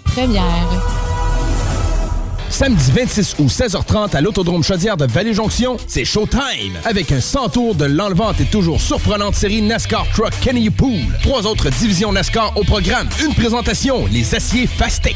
première. 0.03 0.67
Samedi 2.49 2.91
26 2.91 3.35
août, 3.39 3.47
16h30 3.47 4.15
à 4.15 4.21
l'Autodrome 4.21 4.63
Chaudière 4.63 4.97
de 4.97 5.05
Vallée-Jonction, 5.05 5.77
c'est 5.87 6.03
Showtime! 6.05 6.77
Avec 6.83 7.11
un 7.11 7.21
100 7.21 7.49
tours 7.49 7.75
de 7.75 7.85
l'enlevante 7.85 8.41
et 8.41 8.45
toujours 8.45 8.81
surprenante 8.81 9.35
série 9.35 9.61
NASCAR 9.61 10.05
Truck 10.13 10.33
Kenny 10.41 10.69
Pool. 10.69 10.99
Trois 11.23 11.47
autres 11.47 11.69
divisions 11.69 12.11
NASCAR 12.11 12.51
au 12.57 12.63
programme. 12.63 13.07
Une 13.23 13.33
présentation, 13.33 14.05
les 14.11 14.35
aciers 14.35 14.67
Fastec. 14.67 15.15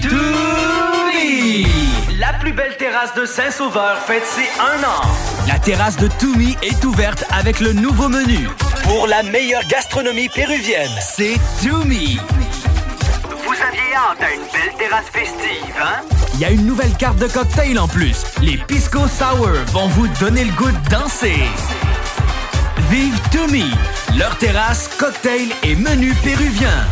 Toumi! 0.00 1.66
La 2.18 2.34
plus 2.34 2.52
belle 2.52 2.76
terrasse 2.78 3.14
de 3.14 3.26
Saint-Sauveur 3.26 3.98
fête 4.06 4.24
ses 4.24 4.48
un 4.60 4.84
an. 4.84 5.48
La 5.48 5.58
terrasse 5.58 5.96
de 5.96 6.08
Toumi 6.18 6.56
est 6.62 6.84
ouverte 6.84 7.24
avec 7.30 7.60
le 7.60 7.72
nouveau 7.72 8.08
menu. 8.08 8.48
Pour 8.84 9.06
la 9.06 9.22
meilleure 9.22 9.66
gastronomie 9.66 10.28
péruvienne, 10.28 10.90
c'est 11.00 11.36
Toumi. 11.62 12.18
Belle 13.60 14.74
terrasse 14.78 15.10
festive, 15.12 15.74
hein? 15.78 16.00
Il 16.34 16.40
y 16.40 16.44
a 16.46 16.50
une 16.50 16.64
nouvelle 16.64 16.94
carte 16.96 17.18
de 17.18 17.26
cocktail 17.26 17.78
en 17.78 17.86
plus. 17.86 18.24
Les 18.40 18.56
Pisco 18.56 19.00
Sour 19.06 19.50
vont 19.66 19.88
vous 19.88 20.08
donner 20.18 20.44
le 20.44 20.52
goût 20.52 20.70
de 20.70 20.88
danser. 20.88 21.42
Vive 22.90 23.20
Toumi, 23.30 23.70
leur 24.18 24.36
terrasse, 24.38 24.88
cocktail 24.98 25.48
et 25.62 25.76
menu 25.76 26.14
péruvien. 26.24 26.86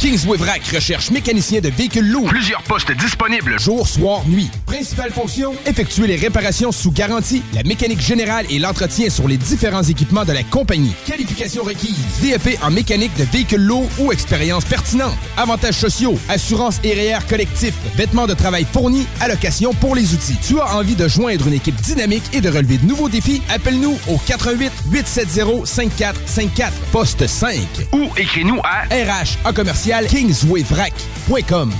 Kingsway 0.00 0.38
Vrac 0.38 0.66
recherche 0.68 1.10
mécanicien 1.10 1.60
de 1.60 1.68
véhicules 1.68 2.10
lourds. 2.10 2.24
Plusieurs 2.28 2.62
postes 2.62 2.90
disponibles. 2.90 3.60
Jour, 3.60 3.86
soir, 3.86 4.26
nuit. 4.26 4.48
Principale 4.64 5.12
fonction, 5.12 5.52
effectuer 5.66 6.06
les 6.06 6.16
réparations 6.16 6.72
sous 6.72 6.90
garantie, 6.90 7.42
la 7.52 7.62
mécanique 7.64 8.00
générale 8.00 8.46
et 8.48 8.58
l'entretien 8.58 9.10
sur 9.10 9.28
les 9.28 9.36
différents 9.36 9.82
équipements 9.82 10.24
de 10.24 10.32
la 10.32 10.42
compagnie. 10.42 10.94
Qualification 11.04 11.64
requise. 11.64 11.98
DEP 12.22 12.58
en 12.62 12.70
mécanique 12.70 13.14
de 13.18 13.24
véhicules 13.24 13.60
lourds 13.60 13.90
ou 13.98 14.10
expérience 14.10 14.64
pertinente. 14.64 15.12
Avantages 15.36 15.76
sociaux, 15.76 16.18
assurance 16.30 16.80
et 16.82 16.94
REER 16.94 17.26
collectif, 17.28 17.74
vêtements 17.94 18.26
de 18.26 18.32
travail 18.32 18.66
fournis, 18.72 19.06
allocation 19.20 19.74
pour 19.74 19.94
les 19.94 20.14
outils. 20.14 20.38
Tu 20.48 20.58
as 20.60 20.76
envie 20.76 20.96
de 20.96 21.08
joindre 21.08 21.46
une 21.46 21.52
équipe 21.52 21.78
dynamique 21.82 22.24
et 22.32 22.40
de 22.40 22.48
relever 22.48 22.78
de 22.78 22.86
nouveaux 22.86 23.10
défis? 23.10 23.42
Appelle-nous 23.50 23.98
au 24.08 24.16
88 24.16 24.72
870 24.92 25.66
5454 25.66 26.72
poste 26.90 27.26
5 27.26 27.58
ou 27.92 28.08
écris-nous 28.16 28.60
à 28.64 28.84
RH 28.94 29.36
en 29.46 29.52
commercial 29.52 29.89
kingswayvrac.com. 29.90 31.72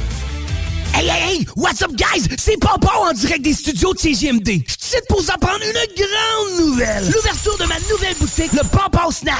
Hey, 0.92 1.06
hey, 1.06 1.20
hey! 1.20 1.46
What's 1.54 1.80
up, 1.82 1.92
guys? 1.92 2.26
C'est 2.38 2.58
Popo 2.58 2.88
en 2.88 3.12
direct 3.12 3.42
des 3.42 3.54
studios 3.54 3.94
de 3.94 4.00
CGMD. 4.00 4.46
Je 4.66 4.72
suis 4.72 4.78
ici 4.82 4.96
pour 5.08 5.22
vous 5.22 5.30
apprendre 5.30 5.60
une 5.62 5.72
grande 5.72 6.66
nouvelle. 6.66 7.04
L'ouverture 7.06 7.56
de 7.58 7.64
ma 7.66 7.78
nouvelle 7.88 8.14
boutique, 8.18 8.52
le 8.52 8.64
Popo 8.68 9.12
Snack. 9.12 9.36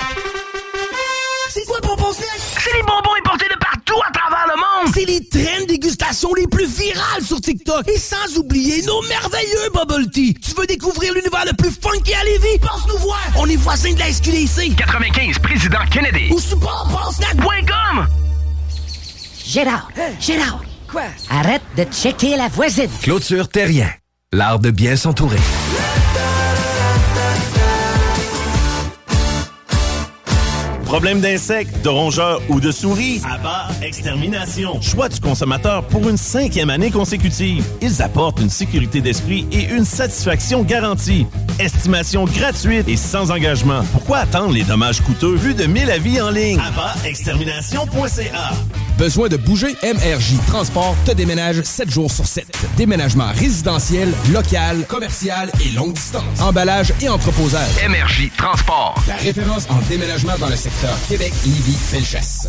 C'est 1.52 1.64
quoi 1.66 1.78
le 1.82 1.88
Popo 1.88 2.12
Snack? 2.12 2.38
C'est 2.62 2.72
les 2.76 2.82
bonbons 2.82 3.10
importés 3.18 3.46
de 3.50 3.58
partout 3.58 4.00
à 4.08 4.12
travers 4.12 4.46
le 4.46 4.54
monde. 4.54 4.94
C'est 4.94 5.04
les 5.04 5.28
traînes 5.28 5.66
dégustation 5.66 6.32
les 6.34 6.46
plus 6.46 6.66
virales 6.66 7.24
sur 7.24 7.40
TikTok. 7.40 7.88
Et 7.88 7.98
sans 7.98 8.38
oublier 8.38 8.82
nos 8.82 9.02
merveilleux 9.02 9.70
bubble 9.74 10.08
tea. 10.10 10.34
Tu 10.34 10.54
veux 10.56 10.66
découvrir 10.66 11.12
l'univers 11.14 11.44
le 11.44 11.54
plus 11.54 11.72
funky 11.72 12.14
à 12.14 12.22
Lévis? 12.22 12.60
Passe 12.60 12.86
nous 12.88 12.98
voir. 12.98 13.20
On 13.36 13.46
est 13.46 13.56
voisins 13.56 13.92
de 13.92 13.98
la 13.98 14.12
SQDC. 14.12 14.76
95, 14.76 15.40
Président 15.40 15.84
Kennedy. 15.90 16.32
Ou 16.32 16.38
sur 16.38 16.60
popopsnack.com. 16.60 18.29
Gérard, 19.52 19.88
Gérard. 20.20 20.62
Quoi? 20.86 21.02
Arrête 21.28 21.62
de 21.76 21.82
checker 21.82 22.36
la 22.36 22.46
voisine. 22.46 22.88
Clôture 23.02 23.48
Terrien. 23.48 23.90
L'art 24.32 24.60
de 24.60 24.70
bien 24.70 24.94
s'entourer. 24.94 25.40
Problème 30.90 31.20
d'insectes, 31.20 31.84
de 31.84 31.88
rongeurs 31.88 32.42
ou 32.48 32.58
de 32.58 32.72
souris? 32.72 33.22
Abba 33.24 33.68
Extermination. 33.80 34.80
Choix 34.82 35.08
du 35.08 35.20
consommateur 35.20 35.84
pour 35.84 36.08
une 36.08 36.16
cinquième 36.16 36.68
année 36.68 36.90
consécutive. 36.90 37.64
Ils 37.80 38.02
apportent 38.02 38.40
une 38.40 38.50
sécurité 38.50 39.00
d'esprit 39.00 39.46
et 39.52 39.68
une 39.72 39.84
satisfaction 39.84 40.64
garantie. 40.64 41.28
Estimation 41.60 42.24
gratuite 42.24 42.88
et 42.88 42.96
sans 42.96 43.30
engagement. 43.30 43.82
Pourquoi 43.92 44.18
attendre 44.18 44.52
les 44.52 44.64
dommages 44.64 45.00
coûteux? 45.00 45.36
Vu 45.36 45.54
de 45.54 45.66
1000 45.66 45.92
avis 45.92 46.20
en 46.20 46.30
ligne? 46.30 46.58
AbbaExtermination.ca 46.58 48.50
Besoin 48.98 49.28
de 49.28 49.36
bouger? 49.36 49.76
MRJ 49.82 50.34
Transport 50.48 50.96
te 51.06 51.12
déménage 51.12 51.62
7 51.62 51.88
jours 51.88 52.10
sur 52.10 52.26
7. 52.26 52.46
Déménagement 52.76 53.30
résidentiel, 53.34 54.12
local, 54.32 54.84
commercial 54.88 55.50
et 55.64 55.70
longue 55.70 55.92
distance. 55.94 56.40
Emballage 56.40 56.92
et 57.00 57.08
entreposage. 57.08 57.70
MRJ 57.88 58.30
Transport. 58.36 58.96
La 59.06 59.14
référence 59.14 59.66
en 59.70 59.78
déménagement 59.88 60.36
dans 60.38 60.48
le 60.48 60.56
secteur 60.56 60.79
Québec, 61.08 61.32
Lévis, 61.44 61.74
Felchasse. 61.74 62.48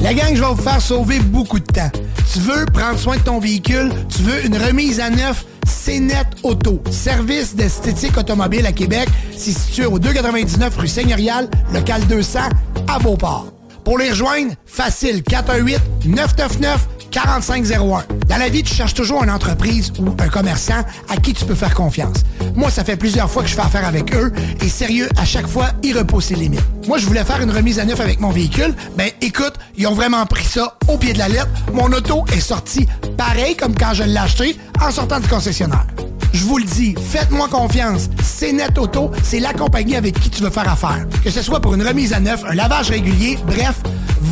La 0.00 0.12
gang, 0.12 0.34
je 0.34 0.40
vais 0.40 0.48
vous 0.48 0.56
faire 0.56 0.82
sauver 0.82 1.20
beaucoup 1.20 1.60
de 1.60 1.64
temps. 1.64 1.90
Tu 2.32 2.40
veux 2.40 2.66
prendre 2.66 2.98
soin 2.98 3.16
de 3.16 3.22
ton 3.22 3.38
véhicule? 3.38 3.92
Tu 4.08 4.22
veux 4.22 4.44
une 4.44 4.56
remise 4.56 4.98
à 4.98 5.08
neuf? 5.08 5.44
C'est 5.64 6.00
Net 6.00 6.26
Auto. 6.42 6.82
Service 6.90 7.54
d'esthétique 7.54 8.16
automobile 8.16 8.66
à 8.66 8.72
Québec. 8.72 9.08
C'est 9.36 9.52
situé 9.52 9.86
au 9.86 10.00
299 10.00 10.76
rue 10.76 10.88
Seigneurial, 10.88 11.48
local 11.72 12.04
200, 12.08 12.40
à 12.88 12.98
Beauport. 12.98 13.52
Pour 13.84 13.98
les 13.98 14.10
rejoindre, 14.10 14.54
facile, 14.66 15.22
418-999-4501. 17.12 18.02
Dans 18.28 18.36
la 18.36 18.48
vie, 18.48 18.62
tu 18.62 18.74
cherches 18.74 18.94
toujours 18.94 19.22
une 19.22 19.30
entreprise 19.30 19.92
ou 19.98 20.08
un 20.18 20.28
commerçant 20.28 20.82
à 21.08 21.16
qui 21.16 21.32
tu 21.34 21.44
peux 21.44 21.54
faire 21.54 21.74
confiance. 21.74 22.16
Moi, 22.54 22.70
ça 22.70 22.84
fait 22.84 22.96
plusieurs 22.96 23.30
fois 23.30 23.42
que 23.42 23.48
je 23.48 23.54
fais 23.54 23.60
affaire 23.62 23.86
avec 23.86 24.14
eux 24.14 24.32
et 24.60 24.68
sérieux, 24.68 25.08
à 25.18 25.24
chaque 25.24 25.46
fois, 25.46 25.68
ils 25.82 25.96
repoussent 25.96 26.30
les 26.30 26.36
limites. 26.36 26.62
Moi, 26.86 26.98
je 26.98 27.06
voulais 27.06 27.24
faire 27.24 27.40
une 27.40 27.50
remise 27.50 27.78
à 27.78 27.84
neuf 27.84 28.00
avec 28.00 28.20
mon 28.20 28.30
véhicule. 28.30 28.74
Ben, 28.96 29.10
écoute, 29.20 29.54
ils 29.76 29.86
ont 29.86 29.94
vraiment 29.94 30.24
pris 30.26 30.44
ça 30.44 30.76
au 30.88 30.98
pied 30.98 31.12
de 31.12 31.18
la 31.18 31.28
lettre. 31.28 31.48
Mon 31.72 31.92
auto 31.92 32.24
est 32.32 32.40
sortie 32.40 32.86
pareil 33.16 33.56
comme 33.56 33.74
quand 33.74 33.94
je 33.94 34.04
l'ai 34.04 34.16
acheté 34.16 34.56
en 34.80 34.90
sortant 34.90 35.20
du 35.20 35.28
concessionnaire. 35.28 35.86
Je 36.32 36.44
vous 36.44 36.56
le 36.58 36.64
dis, 36.64 36.94
faites-moi 36.98 37.46
confiance. 37.48 38.08
C'est 38.22 38.52
Net 38.52 38.78
Auto, 38.78 39.10
c'est 39.22 39.38
la 39.38 39.52
compagnie 39.52 39.96
avec 39.96 40.18
qui 40.18 40.30
tu 40.30 40.42
veux 40.42 40.50
faire 40.50 40.68
affaire. 40.70 41.06
Que 41.22 41.30
ce 41.30 41.42
soit 41.42 41.60
pour 41.60 41.74
une 41.74 41.86
remise 41.86 42.14
à 42.14 42.20
neuf, 42.20 42.42
un 42.48 42.54
lavage 42.54 42.90
régulier, 42.90 43.38
bref, 43.46 43.74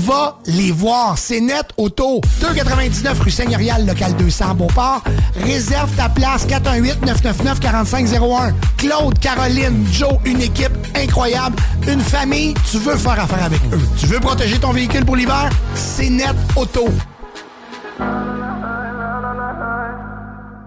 va 0.01 0.38
les 0.46 0.72
voir. 0.72 1.18
C'est 1.18 1.40
Net 1.40 1.66
Auto. 1.76 2.20
299 2.40 3.20
rue 3.20 3.30
Seigneurial, 3.30 3.86
local 3.86 4.16
200, 4.16 4.55
Beauport. 4.55 5.03
Réserve 5.44 5.94
ta 5.96 6.09
place 6.09 6.46
418-999-4501. 6.46 8.53
Claude, 8.76 9.18
Caroline, 9.18 9.84
Joe, 9.92 10.14
une 10.24 10.40
équipe 10.40 10.72
incroyable. 10.96 11.57
Une 11.88 12.01
famille, 12.01 12.55
tu 12.70 12.78
veux 12.78 12.96
faire 12.96 13.20
affaire 13.20 13.44
avec 13.44 13.61
eux. 13.72 13.80
Tu 13.98 14.07
veux 14.07 14.20
protéger 14.20 14.59
ton 14.59 14.72
véhicule 14.72 15.05
pour 15.05 15.16
l'hiver? 15.16 15.51
C'est 15.74 16.11
Net 16.11 16.36
Auto. 16.57 16.88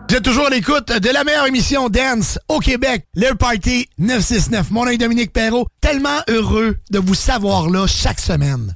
Vous 0.09 0.17
êtes 0.17 0.25
toujours 0.25 0.45
à 0.45 0.49
l'écoute 0.51 0.91
de 0.91 1.09
la 1.09 1.23
meilleure 1.23 1.47
émission 1.47 1.89
Dance 1.89 2.37
au 2.47 2.59
Québec, 2.59 3.07
le 3.15 3.33
Party 3.33 3.87
969. 3.97 4.69
Mon 4.69 4.85
nom 4.85 4.91
est 4.91 4.97
Dominique 4.97 5.33
Perrault, 5.33 5.65
tellement 5.81 6.19
heureux 6.29 6.75
de 6.91 6.99
vous 6.99 7.15
savoir 7.15 7.67
là 7.67 7.87
chaque 7.87 8.19
semaine. 8.19 8.75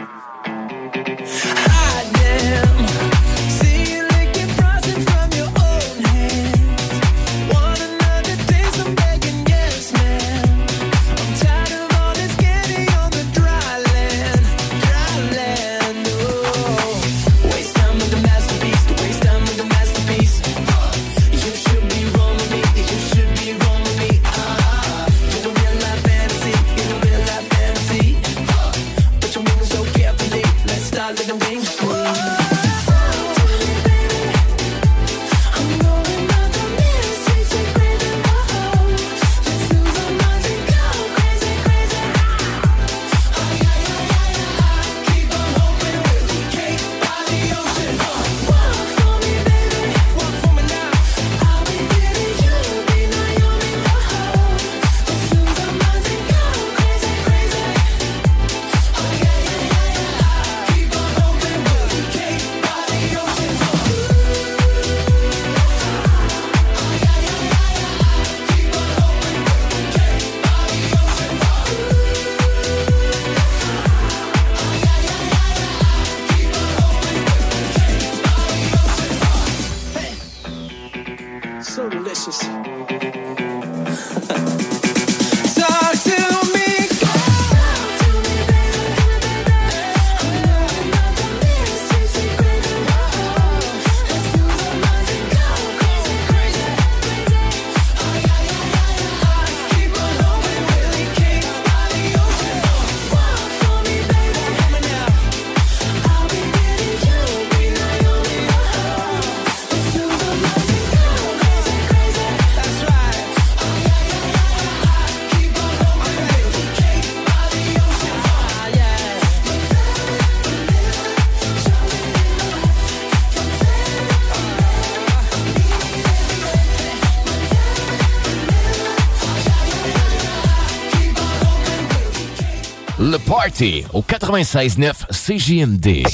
Le 133.11 133.19
Party 133.19 133.83
au 133.91 134.01
96.9 134.01 134.93
CJMD. 135.11 136.07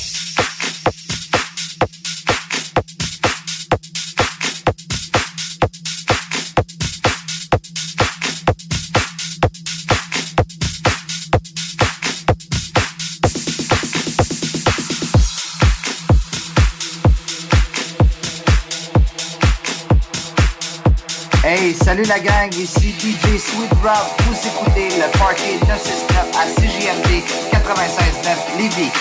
Salut 21.87 22.03
la 22.03 22.19
gang, 22.19 22.53
ici 22.53 22.93
DJ 22.99 23.39
Sweet 23.39 23.71
Route. 23.81 24.21
Vous 24.25 24.35
écoutez 24.45 24.89
le 24.89 25.09
Party 25.17 25.57
969 25.69 26.25
à 26.35 26.45
CJMD 26.59 27.23
96.9 27.53 28.57
Lévis. 28.57 28.91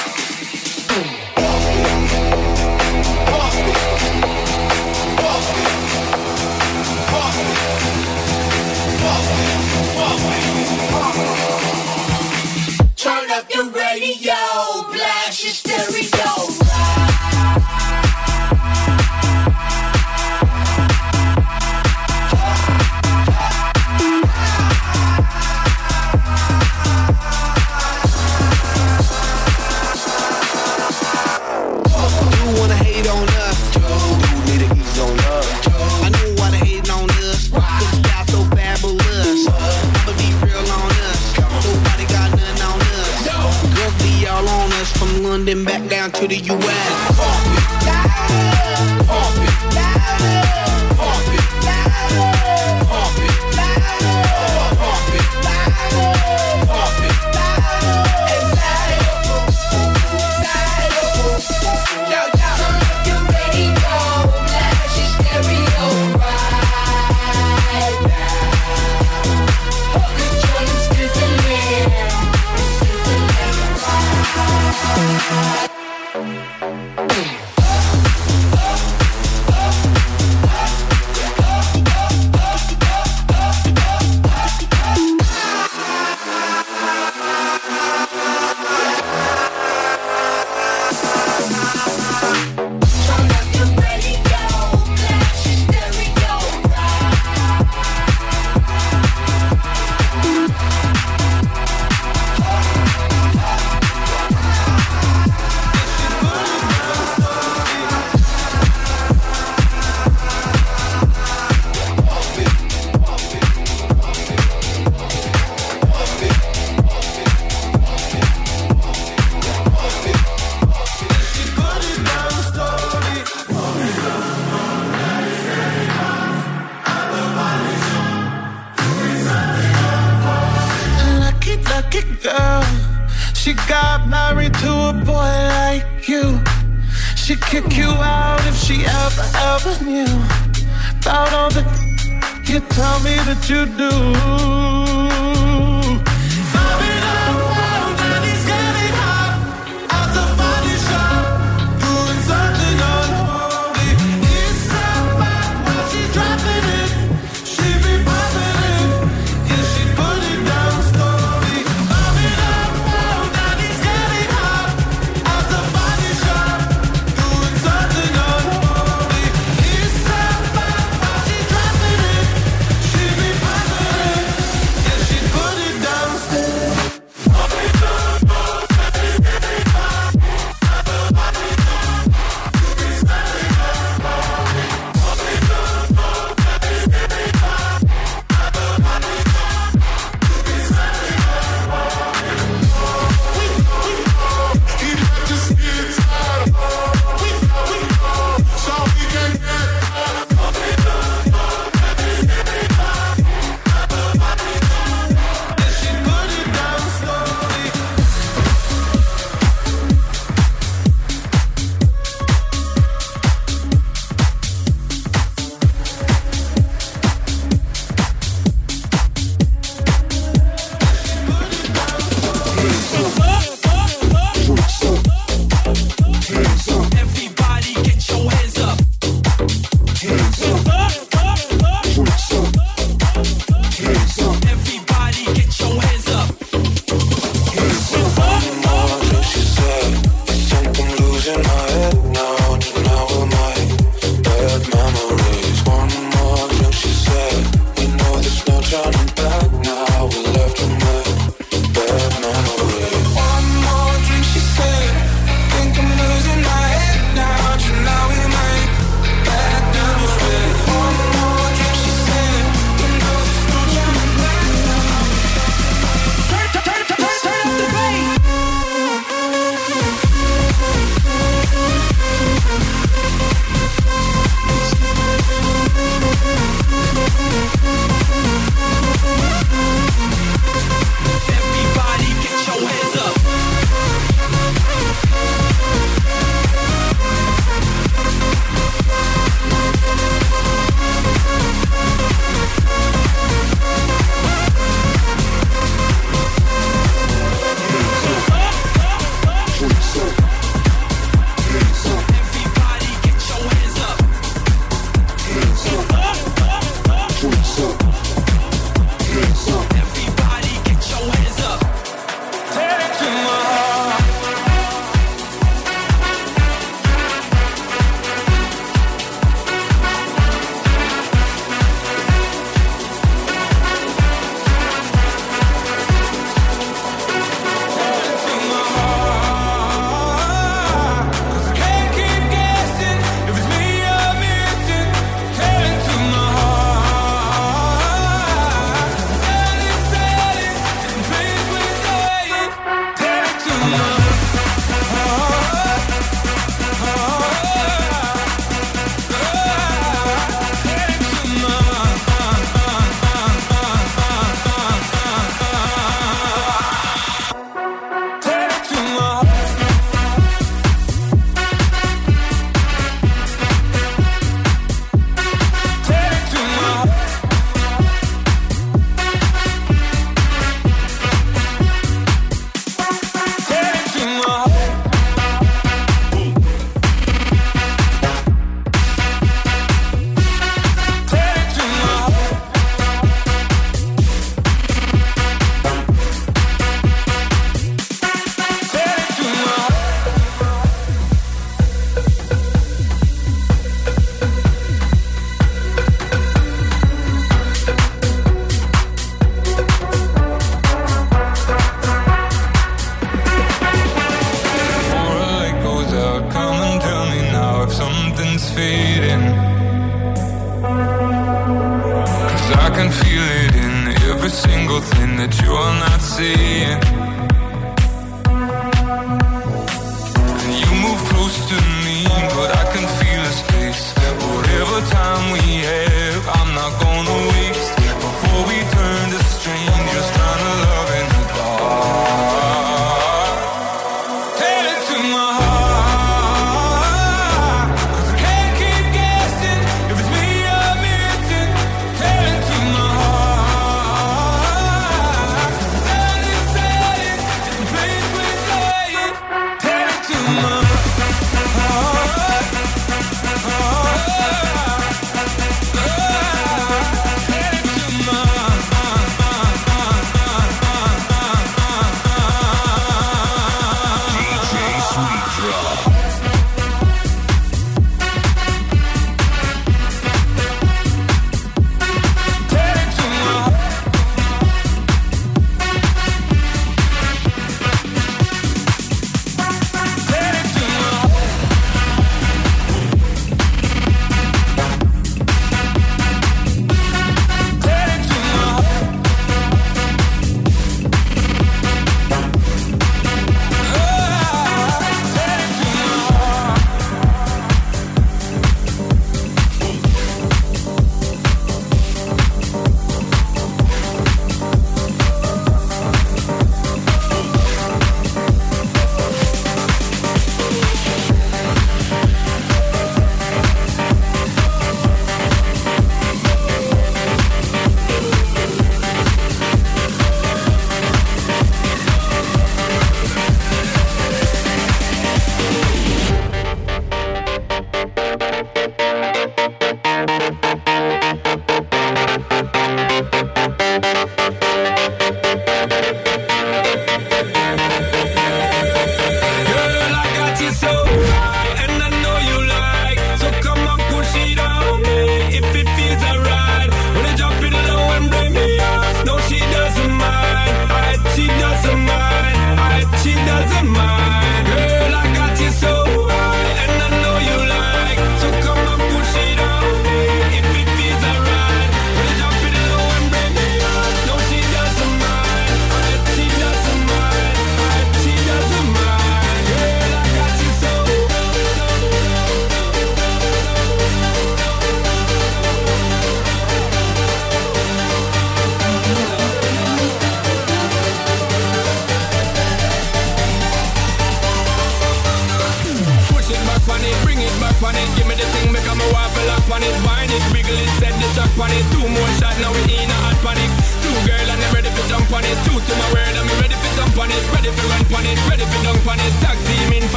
Raw. 465.47 465.96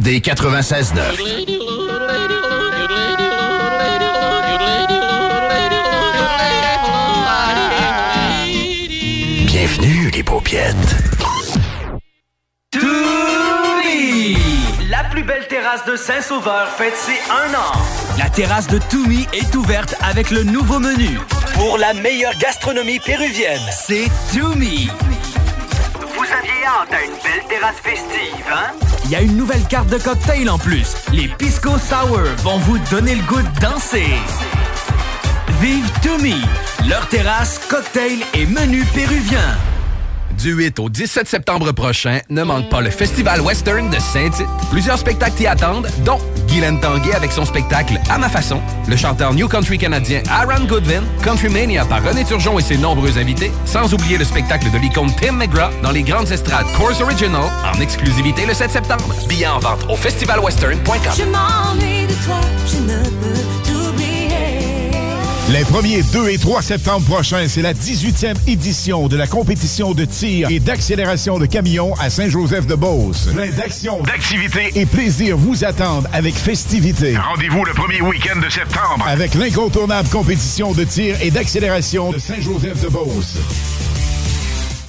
CJMD 0.00 0.20
96.9. 0.20 1.46
Bienvenue 9.46 10.10
les 10.10 10.22
paupiètes. 10.22 10.74
Toumi! 12.70 14.36
La 14.88 15.04
plus 15.10 15.22
belle 15.22 15.46
terrasse 15.48 15.84
de 15.84 15.96
Saint-Sauveur 15.96 16.68
fête 16.68 16.96
ses 16.96 17.18
un 17.30 17.54
an. 17.54 17.72
La 18.18 18.28
terrasse 18.30 18.68
de 18.68 18.78
Toumi 18.78 19.26
est 19.32 19.54
ouverte 19.54 19.94
avec 20.02 20.30
le 20.30 20.44
nouveau 20.44 20.78
menu. 20.78 21.18
Pour 21.54 21.78
la 21.78 21.92
meilleure 21.94 22.36
gastronomie 22.38 23.00
péruvienne, 23.00 23.60
c'est 23.70 24.08
Toumi. 24.32 24.88
Vous 26.00 26.24
aviez 26.24 26.66
hâte 26.66 26.92
à 26.92 27.04
une 27.04 27.12
belle 27.12 27.46
terrasse 27.48 27.80
festive, 27.82 28.46
hein? 28.50 28.79
Il 29.10 29.14
y 29.14 29.16
a 29.16 29.22
une 29.22 29.36
nouvelle 29.36 29.64
carte 29.64 29.90
de 29.90 29.98
cocktail 29.98 30.48
en 30.48 30.56
plus. 30.56 30.94
Les 31.12 31.26
Pisco 31.26 31.70
Sour 31.78 32.20
vont 32.44 32.58
vous 32.58 32.78
donner 32.92 33.16
le 33.16 33.22
goût 33.24 33.42
de 33.42 33.60
danser. 33.60 34.06
Vive 35.60 35.90
To 36.02 36.16
Me, 36.18 36.36
leur 36.88 37.08
terrasse, 37.08 37.58
cocktail 37.68 38.20
et 38.34 38.46
menu 38.46 38.84
péruvien. 38.94 39.58
Du 40.38 40.52
8 40.52 40.78
au 40.78 40.88
17 40.88 41.26
septembre 41.26 41.72
prochain, 41.72 42.20
ne 42.30 42.44
manque 42.44 42.68
pas 42.68 42.80
le 42.80 42.90
Festival 42.90 43.40
Western 43.40 43.90
de 43.90 43.98
Saint-Tite. 43.98 44.46
Plusieurs 44.70 44.98
spectacles 44.98 45.34
t'y 45.34 45.48
attendent, 45.48 45.88
dont 46.04 46.20
Guylaine 46.50 46.80
Tanguay 46.80 47.14
avec 47.14 47.32
son 47.32 47.44
spectacle 47.44 47.98
À 48.10 48.18
ma 48.18 48.28
façon, 48.28 48.60
le 48.88 48.96
chanteur 48.96 49.32
New 49.32 49.48
Country 49.48 49.78
canadien 49.78 50.22
Aaron 50.28 50.64
Goodwin, 50.66 51.02
Country 51.22 51.48
Mania 51.48 51.84
par 51.84 52.02
René 52.02 52.24
Turgeon 52.24 52.58
et 52.58 52.62
ses 52.62 52.76
nombreux 52.76 53.18
invités, 53.18 53.52
sans 53.64 53.92
oublier 53.94 54.18
le 54.18 54.24
spectacle 54.24 54.70
de 54.70 54.78
l'icône 54.78 55.10
Tim 55.20 55.32
McGraw 55.32 55.70
dans 55.82 55.92
les 55.92 56.02
grandes 56.02 56.30
estrades 56.30 56.66
Course 56.76 57.00
Original 57.00 57.42
en 57.64 57.80
exclusivité 57.80 58.46
le 58.46 58.54
7 58.54 58.70
septembre. 58.70 59.14
Billets 59.28 59.46
en 59.46 59.60
vente 59.60 59.86
au 59.88 59.96
festivalwestern.com. 59.96 61.89
Les 65.52 65.64
1er, 65.64 66.08
2 66.12 66.28
et 66.28 66.38
3 66.38 66.62
septembre 66.62 67.04
prochains, 67.06 67.48
c'est 67.48 67.60
la 67.60 67.74
18e 67.74 68.36
édition 68.46 69.08
de 69.08 69.16
la 69.16 69.26
compétition 69.26 69.94
de 69.94 70.04
tir 70.04 70.48
et 70.48 70.60
d'accélération 70.60 71.40
de 71.40 71.46
camions 71.46 71.92
à 71.98 72.08
Saint-Joseph-de-Beauce. 72.08 73.30
Plein 73.34 73.50
d'actions, 73.50 74.00
d'activités 74.02 74.70
et 74.76 74.86
plaisir 74.86 75.36
vous 75.36 75.64
attendent 75.64 76.06
avec 76.12 76.36
festivité. 76.36 77.16
Rendez-vous 77.16 77.64
le 77.64 77.72
premier 77.72 78.00
week-end 78.00 78.38
de 78.38 78.48
septembre. 78.48 79.04
Avec 79.08 79.34
l'incontournable 79.34 80.08
compétition 80.08 80.72
de 80.72 80.84
tir 80.84 81.16
et 81.20 81.32
d'accélération 81.32 82.12
de 82.12 82.18
Saint-Joseph-de-Beauce. 82.18 83.38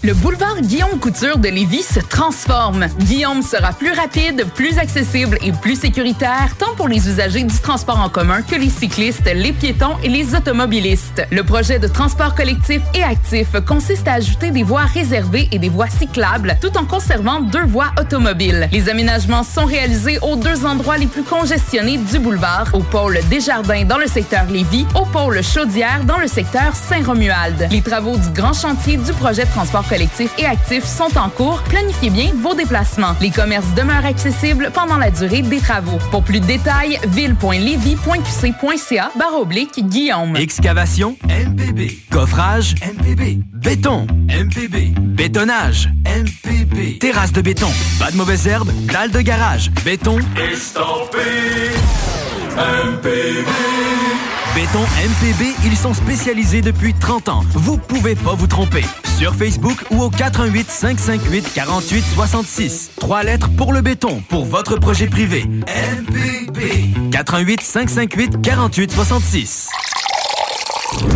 Le 0.03 0.15
boulevard 0.15 0.59
Guillaume 0.61 0.97
Couture 0.99 1.37
de 1.37 1.47
Lévis 1.47 1.83
se 1.83 1.99
transforme. 1.99 2.87
Guillaume 3.01 3.43
sera 3.43 3.71
plus 3.71 3.91
rapide, 3.91 4.47
plus 4.55 4.79
accessible 4.79 5.37
et 5.43 5.51
plus 5.51 5.79
sécuritaire, 5.79 6.55
tant 6.57 6.73
pour 6.75 6.87
les 6.87 7.07
usagers 7.07 7.43
du 7.43 7.55
transport 7.59 7.99
en 7.99 8.09
commun 8.09 8.41
que 8.41 8.55
les 8.55 8.71
cyclistes, 8.71 9.29
les 9.31 9.53
piétons 9.53 9.97
et 10.03 10.09
les 10.09 10.33
automobilistes. 10.33 11.21
Le 11.31 11.43
projet 11.43 11.77
de 11.77 11.87
transport 11.87 12.33
collectif 12.33 12.81
et 12.95 13.03
actif 13.03 13.49
consiste 13.67 14.07
à 14.07 14.13
ajouter 14.13 14.49
des 14.49 14.63
voies 14.63 14.85
réservées 14.85 15.47
et 15.51 15.59
des 15.59 15.69
voies 15.69 15.89
cyclables, 15.89 16.57
tout 16.59 16.75
en 16.79 16.85
conservant 16.85 17.39
deux 17.39 17.65
voies 17.65 17.91
automobiles. 17.99 18.69
Les 18.71 18.89
aménagements 18.89 19.43
sont 19.43 19.65
réalisés 19.65 20.17
aux 20.23 20.35
deux 20.35 20.65
endroits 20.65 20.97
les 20.97 21.05
plus 21.05 21.23
congestionnés 21.23 21.99
du 21.99 22.17
boulevard, 22.17 22.67
au 22.73 22.79
pôle 22.79 23.19
Desjardins 23.29 23.85
dans 23.85 23.99
le 23.99 24.07
secteur 24.07 24.45
Lévis, 24.49 24.87
au 24.95 25.05
pôle 25.05 25.43
Chaudière 25.43 26.03
dans 26.05 26.17
le 26.17 26.27
secteur 26.27 26.75
Saint-Romuald. 26.75 27.67
Les 27.69 27.83
travaux 27.83 28.17
du 28.17 28.29
grand 28.29 28.53
chantier 28.53 28.97
du 28.97 29.13
projet 29.13 29.45
de 29.45 29.49
transport 29.51 29.85
collectif 29.91 30.31
et 30.37 30.45
actif 30.45 30.85
sont 30.85 31.17
en 31.17 31.27
cours. 31.27 31.61
Planifiez 31.63 32.09
bien 32.09 32.31
vos 32.35 32.53
déplacements. 32.53 33.13
Les 33.19 33.29
commerces 33.29 33.73
demeurent 33.75 34.05
accessibles 34.05 34.71
pendant 34.73 34.97
la 34.97 35.11
durée 35.11 35.41
des 35.41 35.59
travaux. 35.59 35.97
Pour 36.11 36.23
plus 36.23 36.39
de 36.39 36.45
détails, 36.45 36.97
ville.levy.qc.ca 37.09 39.11
barre 39.19 39.35
oblique 39.35 39.85
Guillaume. 39.85 40.37
Excavation 40.37 41.17
MPB. 41.25 41.91
Coffrage 42.09 42.75
MPB. 42.81 43.43
Béton 43.51 44.07
MPB. 44.29 44.97
Bétonnage 44.97 45.89
MPB. 46.05 46.99
Terrasse 46.99 47.33
de 47.33 47.41
béton. 47.41 47.69
Pas 47.99 48.11
de 48.11 48.17
mauvaises 48.17 48.47
herbes. 48.47 48.71
Dalle 48.85 49.11
de 49.11 49.19
garage. 49.19 49.71
Béton 49.83 50.19
Estampé 50.37 51.19
MPB. 52.55 53.47
Béton 54.53 54.81
MPB, 54.81 55.55
ils 55.63 55.77
sont 55.77 55.93
spécialisés 55.93 56.61
depuis 56.61 56.93
30 56.93 57.29
ans. 57.29 57.43
Vous 57.53 57.77
pouvez 57.77 58.15
pas 58.15 58.33
vous 58.33 58.47
tromper. 58.47 58.83
Sur 59.17 59.33
Facebook 59.33 59.77
ou 59.91 60.01
au 60.01 60.09
418 60.09 60.69
558 60.69 61.53
48 61.53 62.03
66. 62.13 62.91
Trois 62.99 63.23
lettres 63.23 63.49
pour 63.55 63.71
le 63.71 63.79
béton, 63.81 64.21
pour 64.27 64.43
votre 64.45 64.75
projet 64.75 65.07
privé. 65.07 65.45
MPB. 65.45 67.11
418 67.11 67.61
558 67.61 68.41
48 68.41 68.91
66. 68.91 69.69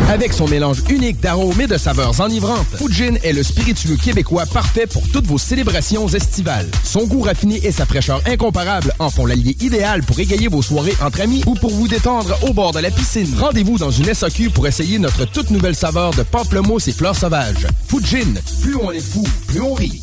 Avec 0.09 0.33
son 0.33 0.47
mélange 0.47 0.83
unique 0.89 1.19
d'arômes 1.19 1.59
et 1.59 1.67
de 1.67 1.77
saveurs 1.77 2.21
enivrantes, 2.21 2.67
Fujin 2.77 3.15
est 3.23 3.33
le 3.33 3.43
spiritueux 3.43 3.97
québécois 3.97 4.45
parfait 4.45 4.87
pour 4.87 5.07
toutes 5.09 5.27
vos 5.27 5.37
célébrations 5.37 6.07
estivales. 6.07 6.69
Son 6.83 7.05
goût 7.05 7.21
raffiné 7.21 7.59
et 7.65 7.71
sa 7.71 7.85
fraîcheur 7.85 8.21
incomparable 8.25 8.93
en 8.99 9.09
font 9.09 9.25
l'allié 9.25 9.57
idéal 9.61 10.03
pour 10.03 10.19
égayer 10.19 10.47
vos 10.47 10.61
soirées 10.61 10.95
entre 11.01 11.21
amis 11.21 11.43
ou 11.45 11.55
pour 11.55 11.71
vous 11.71 11.87
détendre 11.87 12.37
au 12.43 12.53
bord 12.53 12.71
de 12.71 12.79
la 12.79 12.91
piscine. 12.91 13.33
Rendez-vous 13.37 13.77
dans 13.77 13.91
une 13.91 14.13
SAQ 14.13 14.49
pour 14.49 14.67
essayer 14.67 14.99
notre 14.99 15.25
toute 15.25 15.49
nouvelle 15.49 15.75
saveur 15.75 16.11
de 16.11 16.23
pamplemousse 16.23 16.87
et 16.87 16.93
fleurs 16.93 17.15
sauvages. 17.15 17.67
Fujin, 17.87 18.33
plus 18.61 18.75
on 18.75 18.91
est 18.91 18.99
fou, 18.99 19.23
plus 19.47 19.61
on 19.61 19.73
rit. 19.73 20.01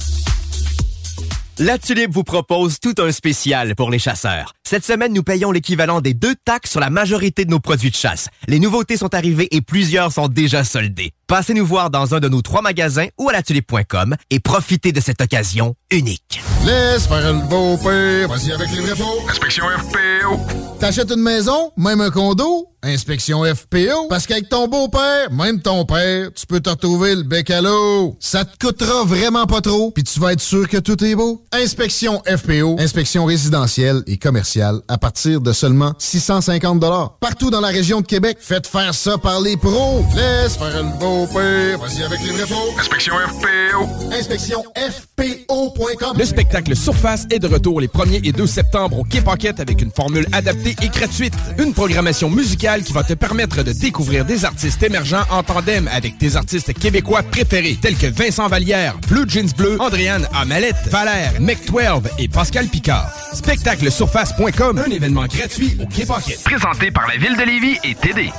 La 1.64 1.78
Tulipe 1.78 2.10
vous 2.10 2.24
propose 2.24 2.80
tout 2.80 2.94
un 2.98 3.12
spécial 3.12 3.76
pour 3.76 3.92
les 3.92 4.00
chasseurs. 4.00 4.52
Cette 4.64 4.84
semaine, 4.84 5.12
nous 5.12 5.22
payons 5.22 5.52
l'équivalent 5.52 6.00
des 6.00 6.12
deux 6.12 6.34
taxes 6.44 6.72
sur 6.72 6.80
la 6.80 6.90
majorité 6.90 7.44
de 7.44 7.52
nos 7.52 7.60
produits 7.60 7.90
de 7.90 7.94
chasse. 7.94 8.30
Les 8.48 8.58
nouveautés 8.58 8.96
sont 8.96 9.14
arrivées 9.14 9.46
et 9.52 9.60
plusieurs 9.60 10.10
sont 10.10 10.26
déjà 10.26 10.64
soldées. 10.64 11.12
Passez 11.28 11.54
nous 11.54 11.64
voir 11.64 11.90
dans 11.90 12.16
un 12.16 12.18
de 12.18 12.28
nos 12.28 12.42
trois 12.42 12.62
magasins 12.62 13.06
ou 13.16 13.28
à 13.28 13.32
latulipe.com 13.32 14.16
et 14.30 14.40
profitez 14.40 14.90
de 14.90 15.00
cette 15.00 15.20
occasion 15.20 15.76
unique. 15.92 16.40
Laisse 16.64 17.06
faire 17.06 17.32
le 17.32 17.40
beau 17.48 17.76
père, 17.76 18.28
vas-y 18.28 18.52
avec 18.52 18.70
les 18.70 18.80
vrais 18.80 18.94
pots. 18.94 19.28
Inspection 19.28 19.64
FPO. 19.66 20.62
T'achètes 20.82 21.12
une 21.12 21.22
maison, 21.22 21.70
même 21.76 22.00
un 22.00 22.10
condo, 22.10 22.68
inspection 22.82 23.44
FPO. 23.44 24.08
Parce 24.08 24.26
qu'avec 24.26 24.48
ton 24.48 24.66
beau-père, 24.66 25.30
même 25.30 25.60
ton 25.60 25.84
père, 25.84 26.30
tu 26.34 26.44
peux 26.44 26.58
te 26.58 26.70
retrouver 26.70 27.14
le 27.14 27.22
bec 27.22 27.50
à 27.50 27.60
l'eau. 27.60 28.16
Ça 28.18 28.44
te 28.44 28.58
coûtera 28.58 29.04
vraiment 29.04 29.46
pas 29.46 29.60
trop, 29.60 29.92
puis 29.92 30.02
tu 30.02 30.18
vas 30.18 30.32
être 30.32 30.40
sûr 30.40 30.68
que 30.68 30.78
tout 30.78 31.02
est 31.04 31.14
beau. 31.14 31.44
Inspection 31.52 32.20
FPO, 32.26 32.78
inspection 32.80 33.24
résidentielle 33.26 34.02
et 34.08 34.16
commerciale 34.16 34.80
à 34.88 34.98
partir 34.98 35.40
de 35.40 35.52
seulement 35.52 35.92
650 35.98 36.80
Partout 37.20 37.50
dans 37.50 37.60
la 37.60 37.68
région 37.68 38.00
de 38.00 38.06
Québec, 38.06 38.38
faites 38.40 38.66
faire 38.66 38.92
ça 38.92 39.18
par 39.18 39.40
les 39.40 39.56
pros. 39.56 40.04
Laisse 40.16 40.56
faire 40.56 40.82
le 40.82 40.98
beau 40.98 41.28
père, 41.32 41.78
vas-y 41.78 42.02
avec 42.02 42.18
les 42.26 42.32
vrais 42.32 42.46
pots. 42.46 42.74
Inspection 42.80 43.14
FPO. 43.14 44.12
Inspection 44.12 44.64
FPO.com. 44.76 46.16
Le 46.52 46.58
spectacle 46.58 46.76
Surface 46.76 47.26
est 47.30 47.38
de 47.38 47.46
retour 47.46 47.80
les 47.80 47.88
1er 47.88 48.28
et 48.28 48.32
2 48.32 48.46
septembre 48.46 48.98
au 48.98 49.04
Quai 49.04 49.22
Pocket 49.22 49.58
avec 49.58 49.80
une 49.80 49.90
formule 49.90 50.26
adaptée 50.32 50.76
et 50.82 50.88
gratuite. 50.88 51.32
Une 51.56 51.72
programmation 51.72 52.28
musicale 52.28 52.82
qui 52.82 52.92
va 52.92 53.02
te 53.02 53.14
permettre 53.14 53.62
de 53.62 53.72
découvrir 53.72 54.26
des 54.26 54.44
artistes 54.44 54.82
émergents 54.82 55.22
en 55.30 55.42
tandem 55.42 55.88
avec 55.90 56.18
tes 56.18 56.36
artistes 56.36 56.74
québécois 56.74 57.22
préférés 57.22 57.78
tels 57.80 57.96
que 57.96 58.06
Vincent 58.06 58.48
Vallière, 58.48 58.98
Blue 59.08 59.24
Jeans 59.26 59.48
Bleu, 59.56 59.80
Andréane 59.80 60.28
Amalette, 60.34 60.76
Valère, 60.90 61.40
Mec12 61.40 62.02
et 62.18 62.28
Pascal 62.28 62.66
Picard. 62.66 63.10
Spectaclesurface.com, 63.32 64.82
un 64.86 64.90
événement 64.90 65.24
gratuit 65.24 65.78
au 65.82 65.86
Quai 65.86 66.04
Pocket. 66.04 66.38
Présenté 66.44 66.90
par 66.90 67.08
la 67.08 67.16
Ville 67.16 67.34
de 67.38 67.44
Lévis 67.44 67.78
et 67.82 67.94
TD. 67.94 68.30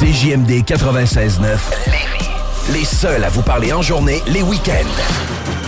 CJMD 0.00 0.64
96.9. 0.64 2.17
Les 2.70 2.84
seuls 2.84 3.24
à 3.24 3.30
vous 3.30 3.40
parler 3.40 3.72
en 3.72 3.80
journée, 3.80 4.22
les 4.26 4.42
week-ends. 4.42 5.67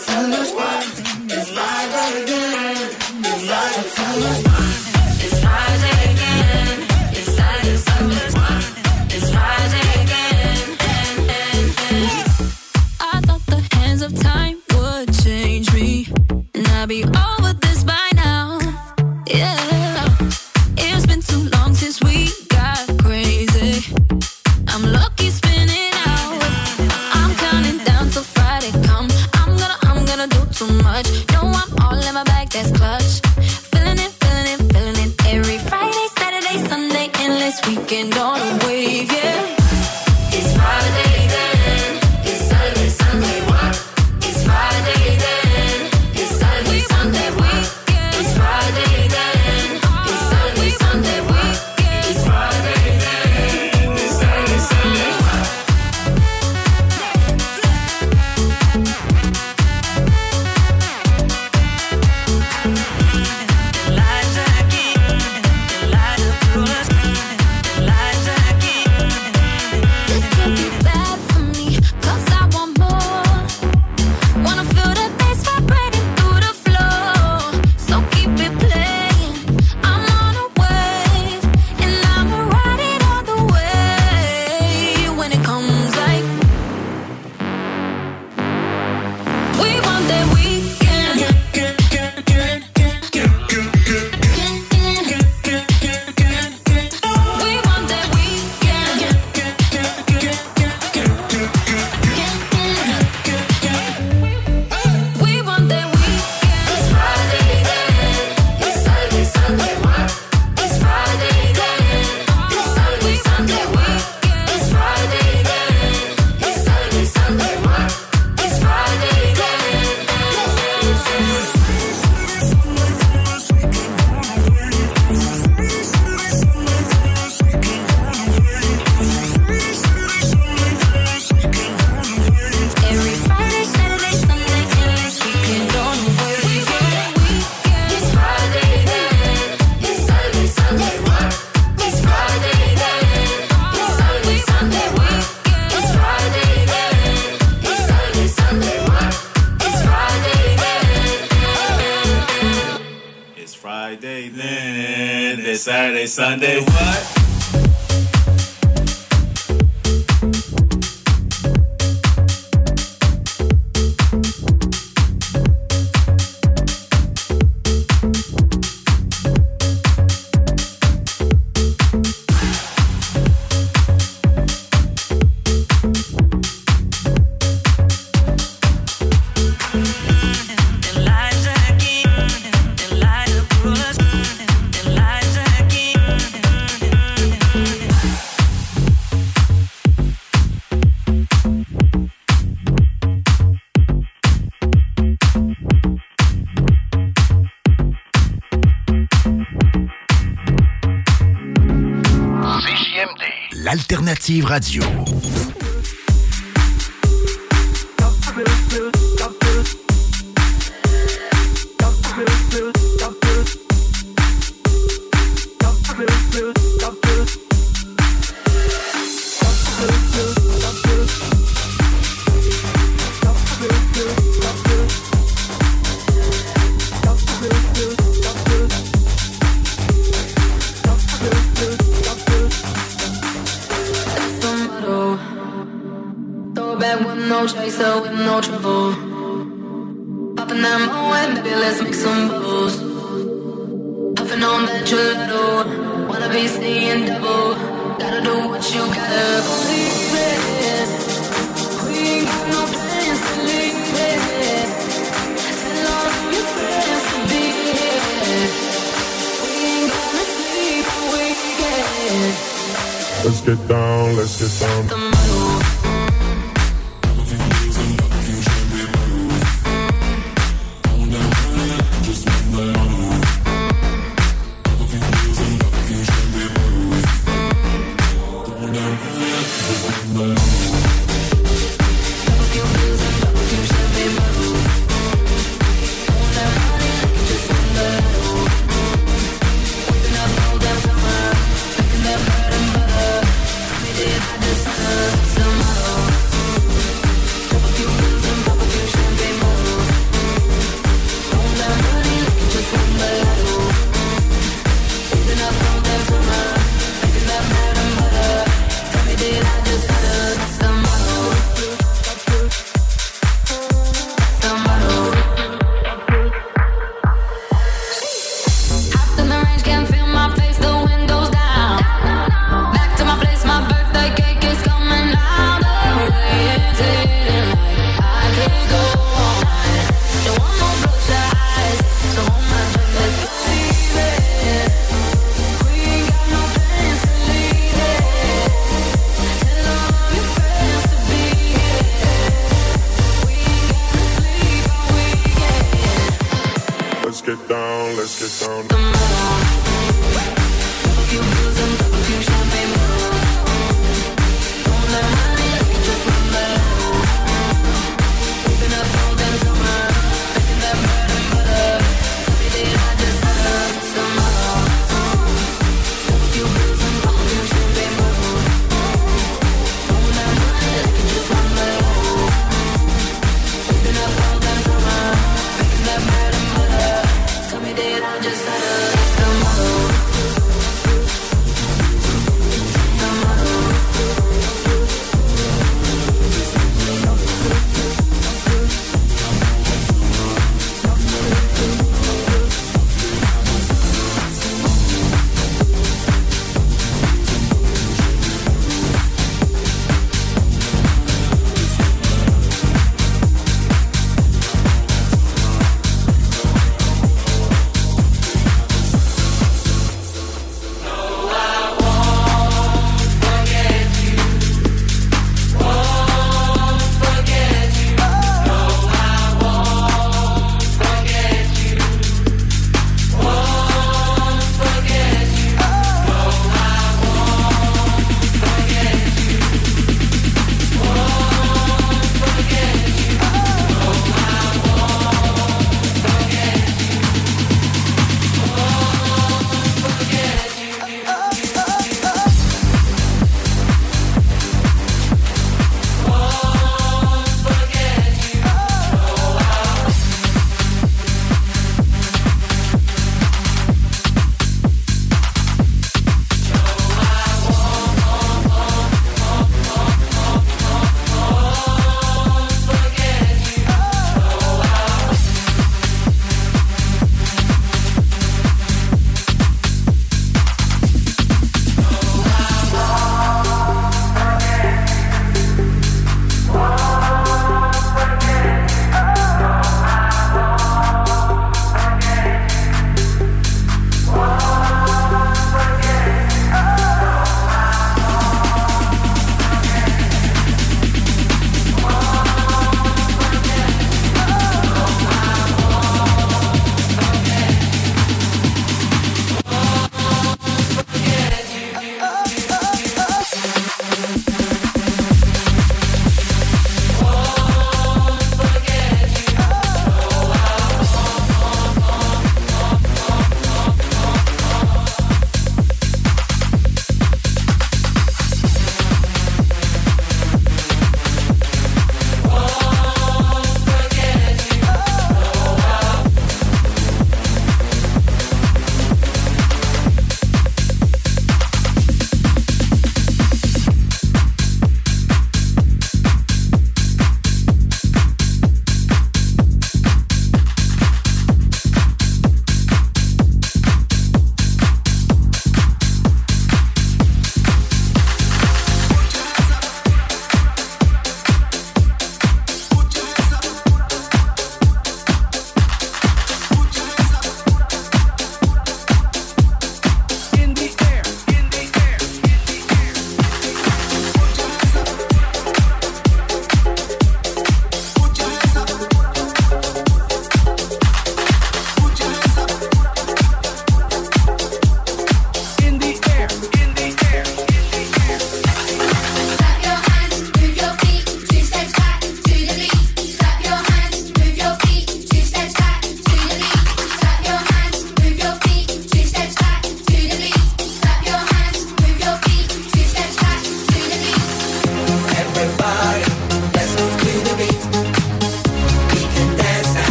Alternative 203.91 204.45
Radio. 204.45 205.60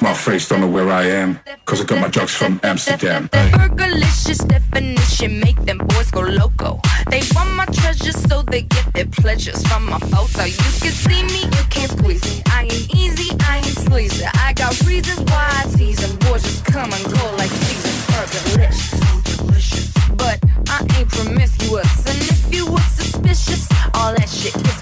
My 0.00 0.14
face, 0.14 0.48
don't 0.48 0.60
know 0.60 0.68
where 0.68 0.88
I 0.90 1.04
am. 1.06 1.40
Cause 1.64 1.80
I 1.80 1.84
got 1.84 2.00
my 2.00 2.06
drugs 2.08 2.32
from 2.32 2.60
Amsterdam. 2.62 3.28
Burgerlicious 3.30 4.46
definition 4.46 5.40
make 5.40 5.56
them 5.64 5.78
boys 5.78 6.10
go 6.12 6.20
loco. 6.20 6.80
They 7.10 7.22
want 7.34 7.54
my 7.56 7.64
treasures 7.66 8.16
so 8.28 8.42
they 8.42 8.62
get 8.62 8.92
their 8.94 9.06
pleasures 9.06 9.66
from 9.66 9.86
my 9.86 9.98
photo. 9.98 10.44
You 10.44 10.56
can 10.80 10.92
see 10.92 11.22
me, 11.24 11.42
you 11.44 11.64
can't 11.68 11.90
squeeze 11.90 12.24
me. 12.24 12.42
I 12.46 12.62
ain't 12.62 12.94
easy, 12.94 13.36
I 13.40 13.56
ain't 13.56 13.66
sleazy. 13.66 14.24
I 14.34 14.52
got 14.52 14.78
reasons 14.86 15.20
why 15.30 15.64
I 15.64 15.76
tease 15.76 15.98
them. 15.98 16.16
Boys 16.30 16.42
just 16.42 16.64
come 16.64 16.92
and 16.92 17.04
go 17.04 17.34
like 17.36 17.50
seasons. 17.50 18.06
Burgerlicious. 18.06 20.16
But 20.16 20.38
I 20.68 20.86
ain't 20.96 21.08
promiscuous. 21.08 22.06
And 22.06 22.18
if 22.22 22.54
you 22.54 22.70
were 22.70 22.78
suspicious, 22.94 23.66
all 23.94 24.14
that 24.14 24.28
shit 24.28 24.54
is 24.54 24.77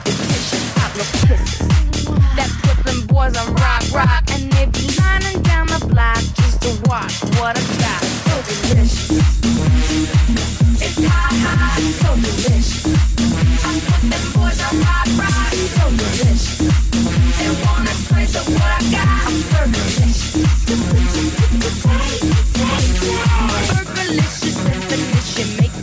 boys 3.27 3.36
on 3.36 3.55
rock, 3.55 3.82
rock. 3.93 4.23
And 4.31 4.51
they 4.53 4.66
be 4.66 4.86
lining 4.98 5.43
down 5.43 5.66
the 5.66 5.86
block 5.86 6.19
just 6.35 6.61
to 6.62 6.70
watch 6.89 7.15
what 7.39 7.57
I 7.57 7.65
got. 7.82 8.03
So 8.24 8.35
delicious. 8.47 9.11
It's 10.81 10.98
hot, 11.05 11.32
hot, 11.43 11.81
so 12.03 12.11
delicious. 12.15 12.86
I 13.65 13.81
put 13.86 14.03
them 14.11 14.24
boys 14.35 14.61
on 14.66 14.74
rock, 14.86 15.09
rock. 15.19 15.53
So 15.77 15.85
delicious. 16.03 16.59
They 17.39 17.51
wanna 17.65 17.94
taste 18.11 18.36
of 18.36 18.47
what 18.48 18.70
I 18.70 18.90
got. 18.90 19.07
I'm. 19.16 19.73
Burgerlicious 23.66 24.59
definition 24.65 25.48
make 25.59 25.74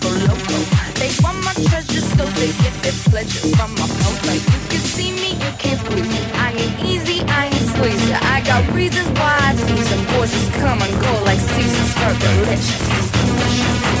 go 0.00 0.10
loco. 0.26 0.56
They 0.98 1.10
want 1.22 1.38
my 1.44 1.54
treasures 1.68 2.06
so 2.16 2.24
they 2.38 2.50
get 2.62 2.74
their 2.82 2.96
pleasures 3.10 3.54
from 3.56 3.70
my 3.74 3.86
photo. 3.86 4.32
You 4.32 4.60
can 4.68 4.80
see 4.80 5.12
me, 5.12 5.30
you 5.32 5.52
can't 5.58 5.78
squeeze 5.80 6.08
me. 6.08 6.37
Got 8.48 8.64
reasons 8.72 9.08
why. 9.20 9.36
Boys 10.16 10.32
just 10.32 10.50
come 10.54 10.80
and 10.80 10.94
go 11.04 11.12
like 11.28 11.38
seasons 11.38 11.92
burgerlicious. 12.00 12.80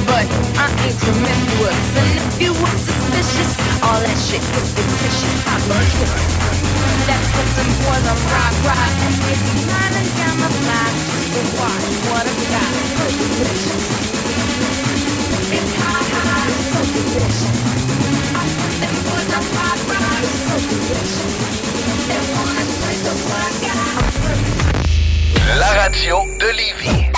But 0.08 0.24
I 0.56 0.66
ain't 0.88 0.96
promiscuous. 1.04 1.80
And 2.00 2.16
if 2.16 2.40
you 2.40 2.52
were 2.56 2.78
suspicious, 2.80 3.52
all 3.84 4.00
that 4.00 4.18
shit 4.24 4.40
is 4.40 4.68
fictitious. 4.72 5.36
I 5.52 5.56
love 5.68 5.88
kisses. 6.00 6.32
That 7.12 7.20
puts 7.36 7.52
them 7.60 7.70
boys 7.84 8.06
on 8.08 8.18
rock, 8.32 8.54
rock. 8.64 8.92
And 9.04 9.14
they 9.20 9.36
be 9.36 9.54
lining 9.68 10.08
down 10.16 10.36
the 10.40 10.50
block 10.64 10.94
just 11.28 11.52
watch 11.60 11.86
what 12.08 12.24
I 12.24 12.34
got. 12.48 12.72
Delicious. 13.20 14.07
La 25.58 25.66
radio 25.66 26.18
de 26.38 26.56
Lévis. 26.56 27.10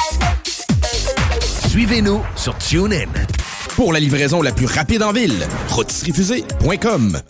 Suivez-nous 1.68 2.22
sur 2.36 2.56
TuneIn. 2.56 3.10
Pour 3.76 3.92
la 3.92 4.00
livraison 4.00 4.40
la 4.40 4.50
plus 4.50 4.64
rapide 4.64 5.02
en 5.02 5.12
ville, 5.12 5.46
rôtisseriefusée.com. 5.68 7.20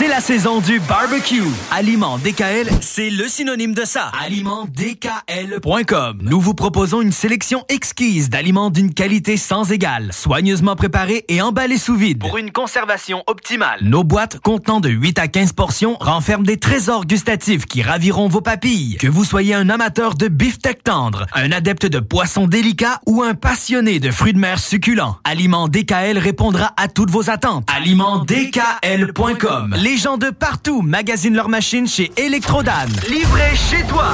C'est 0.00 0.08
la 0.08 0.20
saison 0.20 0.60
du 0.62 0.80
barbecue. 0.80 1.42
Aliment 1.70 2.16
DKL, 2.16 2.70
c'est 2.80 3.10
le 3.10 3.28
synonyme 3.28 3.74
de 3.74 3.84
ça. 3.84 4.10
AlimentDKL.com. 4.24 6.20
Nous 6.22 6.40
vous 6.40 6.54
proposons 6.54 7.02
une 7.02 7.12
sélection 7.12 7.66
exquise 7.68 8.30
d'aliments 8.30 8.70
d'une 8.70 8.94
qualité 8.94 9.36
sans 9.36 9.70
égale, 9.70 10.14
soigneusement 10.14 10.74
préparés 10.74 11.26
et 11.28 11.42
emballés 11.42 11.76
sous 11.76 11.96
vide. 11.96 12.20
Pour 12.20 12.38
une 12.38 12.50
conservation 12.50 13.22
optimale. 13.26 13.80
Nos 13.82 14.02
boîtes 14.02 14.40
contenant 14.40 14.80
de 14.80 14.88
8 14.88 15.18
à 15.18 15.28
15 15.28 15.52
portions 15.52 15.98
renferment 16.00 16.46
des 16.46 16.56
trésors 16.56 17.04
gustatifs 17.04 17.66
qui 17.66 17.82
raviront 17.82 18.28
vos 18.28 18.40
papilles. 18.40 18.96
Que 18.96 19.06
vous 19.06 19.24
soyez 19.24 19.52
un 19.52 19.68
amateur 19.68 20.14
de 20.14 20.28
beefsteak 20.28 20.82
tendre, 20.82 21.26
un 21.34 21.52
adepte 21.52 21.84
de 21.84 22.00
poissons 22.00 22.46
délicats 22.46 23.02
ou 23.04 23.22
un 23.22 23.34
passionné 23.34 24.00
de 24.00 24.10
fruits 24.10 24.32
de 24.32 24.38
mer 24.38 24.60
succulents, 24.60 25.18
Aliment 25.24 25.68
DKL 25.68 26.16
répondra 26.16 26.72
à 26.78 26.88
toutes 26.88 27.10
vos 27.10 27.28
attentes. 27.28 27.68
AlimentDKL.com. 27.70 29.74
Les 29.76 29.89
gens 29.96 30.18
de 30.18 30.30
partout 30.30 30.82
magasinent 30.82 31.34
leurs 31.34 31.48
machines 31.48 31.86
chez 31.86 32.12
Electrodan. 32.16 32.86
Livré 33.08 33.54
chez 33.56 33.82
toi. 33.84 34.08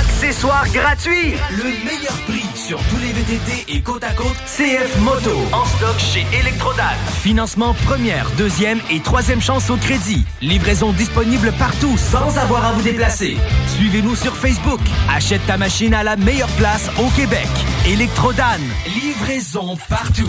Accessoires 0.00 0.66
gratuits. 0.72 1.34
Le 1.50 1.64
meilleur 1.84 2.12
prix 2.26 2.44
sur 2.54 2.78
tous 2.78 2.96
les 2.98 3.12
VTT 3.12 3.72
et 3.76 3.80
côte 3.80 4.04
à 4.04 4.12
côte 4.12 4.36
CF 4.46 4.98
Moto. 5.00 5.30
En 5.52 5.64
stock 5.64 5.98
chez 5.98 6.26
Electrodan. 6.38 6.82
Financement 7.22 7.74
première, 7.86 8.30
deuxième 8.38 8.80
et 8.90 9.00
troisième 9.00 9.40
chance 9.40 9.70
au 9.70 9.76
crédit. 9.76 10.24
Livraison 10.40 10.92
disponible 10.92 11.52
partout 11.58 11.96
sans 11.96 12.38
avoir 12.38 12.64
à 12.64 12.72
vous 12.72 12.82
déplacer. 12.82 13.36
Suivez-nous 13.76 14.16
sur 14.16 14.36
Facebook. 14.36 14.80
Achète 15.14 15.44
ta 15.46 15.56
machine 15.56 15.94
à 15.94 16.02
la 16.02 16.16
meilleure 16.16 16.50
place 16.56 16.90
au 16.98 17.08
Québec. 17.10 17.48
Electrodan. 17.86 18.60
Livraison 18.86 19.76
partout. 19.88 20.28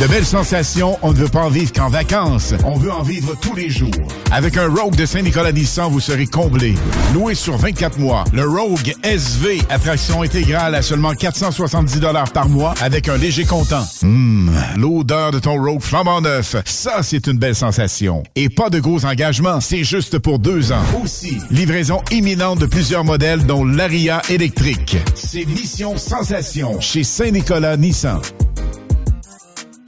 De 0.00 0.06
belles 0.08 0.24
sensations, 0.24 0.98
on 1.02 1.12
ne 1.12 1.16
veut 1.16 1.28
pas 1.28 1.42
en 1.42 1.48
vivre 1.48 1.70
qu'en 1.70 1.88
vacances. 1.88 2.54
On 2.64 2.76
veut 2.76 2.90
en 2.90 3.02
vivre 3.02 3.36
tous 3.40 3.54
les 3.54 3.68
jours. 3.70 3.90
Avec 4.32 4.56
un 4.56 4.68
Rogue 4.68 4.96
de 4.96 5.06
Saint-Nicolas 5.06 5.52
Nissan, 5.52 5.90
vous 5.92 6.00
serez 6.00 6.26
comblé. 6.26 6.74
Loué 7.14 7.34
sur 7.34 7.56
24 7.56 7.98
mois, 7.98 8.24
le 8.32 8.48
Rogue 8.48 8.94
SV, 9.04 9.60
attraction 9.68 10.22
intégrale 10.22 10.74
à 10.74 10.82
seulement 10.82 11.12
470 11.12 12.00
par 12.32 12.48
mois 12.48 12.74
avec 12.80 13.08
un 13.08 13.16
léger 13.16 13.44
comptant. 13.44 13.84
Hum, 14.02 14.50
l'odeur 14.76 15.30
de 15.30 15.38
ton 15.38 15.62
Rogue 15.62 15.82
flambant 15.82 16.20
neuf, 16.20 16.56
ça 16.64 17.02
c'est 17.02 17.26
une 17.26 17.38
belle 17.38 17.54
sensation. 17.54 18.22
Et 18.34 18.48
pas 18.48 18.70
de 18.70 18.80
gros 18.80 19.04
engagements, 19.04 19.60
c'est 19.60 19.84
juste 19.84 20.18
pour 20.18 20.38
deux 20.38 20.72
ans. 20.72 20.82
Aussi, 21.04 21.38
livraison 21.50 22.00
imminente 22.10 22.58
de 22.58 22.66
plusieurs 22.66 23.04
modèles 23.04 23.44
dont 23.44 23.64
l'Aria 23.64 24.22
électrique. 24.30 24.96
C'est 25.14 25.44
Mission 25.44 25.96
Sensation 25.96 26.80
chez 26.80 27.04
Saint-Nicolas 27.04 27.76
Nissan. 27.76 28.20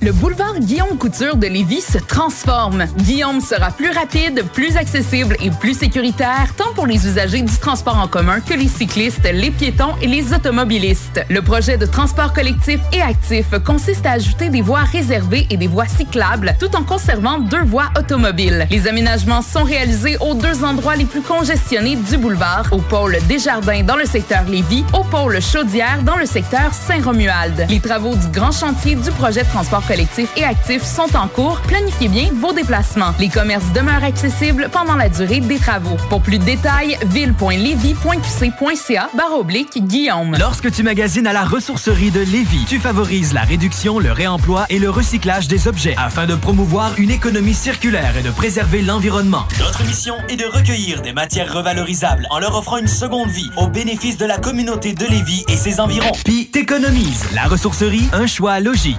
Le 0.00 0.12
boulevard 0.12 0.58
Guillaume 0.58 0.98
Couture 0.98 1.36
de 1.36 1.46
Lévis 1.46 1.80
se 1.80 1.98
transforme. 1.98 2.84
Guillaume 2.98 3.40
sera 3.40 3.70
plus 3.70 3.90
rapide, 3.90 4.44
plus 4.52 4.76
accessible 4.76 5.36
et 5.40 5.50
plus 5.50 5.78
sécuritaire, 5.78 6.48
tant 6.56 6.74
pour 6.74 6.86
les 6.86 7.06
usagers 7.06 7.40
du 7.40 7.56
transport 7.56 7.98
en 7.98 8.06
commun 8.06 8.40
que 8.40 8.52
les 8.52 8.68
cyclistes, 8.68 9.26
les 9.32 9.50
piétons 9.50 9.94
et 10.02 10.06
les 10.06 10.34
automobilistes. 10.34 11.24
Le 11.30 11.40
projet 11.40 11.78
de 11.78 11.86
transport 11.86 12.34
collectif 12.34 12.80
et 12.92 13.00
actif 13.00 13.46
consiste 13.64 14.04
à 14.04 14.12
ajouter 14.12 14.50
des 14.50 14.60
voies 14.60 14.80
réservées 14.80 15.46
et 15.48 15.56
des 15.56 15.68
voies 15.68 15.86
cyclables, 15.86 16.54
tout 16.60 16.74
en 16.76 16.82
conservant 16.82 17.38
deux 17.38 17.64
voies 17.64 17.88
automobiles. 17.98 18.66
Les 18.70 18.86
aménagements 18.86 19.42
sont 19.42 19.64
réalisés 19.64 20.18
aux 20.20 20.34
deux 20.34 20.64
endroits 20.64 20.96
les 20.96 21.06
plus 21.06 21.22
congestionnés 21.22 21.96
du 21.96 22.18
boulevard, 22.18 22.66
au 22.72 22.78
pôle 22.78 23.16
Desjardins 23.26 23.82
dans 23.82 23.96
le 23.96 24.04
secteur 24.04 24.44
Lévis, 24.44 24.84
au 24.92 25.04
pôle 25.04 25.40
Chaudière 25.40 26.02
dans 26.02 26.16
le 26.16 26.26
secteur 26.26 26.74
Saint-Romuald. 26.74 27.66
Les 27.70 27.80
travaux 27.80 28.14
du 28.16 28.26
grand 28.28 28.52
chantier 28.52 28.96
du 28.96 29.10
projet 29.12 29.44
de 29.44 29.48
transport 29.48 29.83
collectif 29.86 30.30
et 30.36 30.44
actif 30.44 30.82
sont 30.82 31.16
en 31.16 31.28
cours. 31.28 31.60
Planifiez 31.62 32.08
bien 32.08 32.28
vos 32.34 32.52
déplacements. 32.52 33.14
Les 33.18 33.28
commerces 33.28 33.72
demeurent 33.72 34.04
accessibles 34.04 34.68
pendant 34.72 34.96
la 34.96 35.08
durée 35.08 35.40
des 35.40 35.58
travaux. 35.58 35.96
Pour 36.08 36.22
plus 36.22 36.38
de 36.38 36.44
détails, 36.44 36.96
ville.levy.qc.ca 37.06 39.10
barre 39.14 39.38
oblique 39.38 39.86
Guillaume. 39.86 40.36
Lorsque 40.38 40.70
tu 40.70 40.82
magasines 40.82 41.26
à 41.26 41.32
la 41.32 41.44
ressourcerie 41.44 42.10
de 42.10 42.20
Lévis, 42.20 42.64
tu 42.66 42.78
favorises 42.78 43.32
la 43.32 43.42
réduction, 43.42 43.98
le 43.98 44.12
réemploi 44.12 44.66
et 44.70 44.78
le 44.78 44.90
recyclage 44.90 45.48
des 45.48 45.68
objets 45.68 45.94
afin 45.98 46.26
de 46.26 46.34
promouvoir 46.34 46.92
une 46.98 47.10
économie 47.10 47.54
circulaire 47.54 48.16
et 48.16 48.22
de 48.22 48.30
préserver 48.30 48.82
l'environnement. 48.82 49.44
Notre 49.58 49.84
mission 49.84 50.14
est 50.28 50.36
de 50.36 50.46
recueillir 50.46 51.02
des 51.02 51.12
matières 51.12 51.52
revalorisables 51.52 52.26
en 52.30 52.38
leur 52.38 52.56
offrant 52.56 52.78
une 52.78 52.88
seconde 52.88 53.30
vie 53.30 53.50
au 53.56 53.68
bénéfice 53.68 54.16
de 54.16 54.26
la 54.26 54.38
communauté 54.38 54.94
de 54.94 55.06
Lévis 55.06 55.44
et 55.48 55.56
ses 55.56 55.80
environs. 55.80 56.12
Puis 56.24 56.46
t'économises. 56.46 57.24
La 57.34 57.44
ressourcerie, 57.44 58.08
un 58.12 58.26
choix 58.26 58.60
logique. 58.60 58.98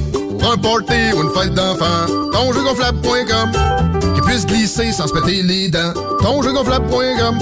Pour 0.41 0.53
un 0.53 0.57
party 0.57 1.13
ou 1.15 1.21
une 1.21 1.29
fête 1.29 1.53
d'enfant, 1.53 2.07
tonjeugonflable.com 2.33 3.51
Qui 4.15 4.21
puisse 4.21 4.45
glisser 4.47 4.91
sans 4.91 5.07
se 5.07 5.13
péter 5.13 5.43
les 5.43 5.69
dents. 5.69 5.93
Tonjeugonflable.com 6.19 7.37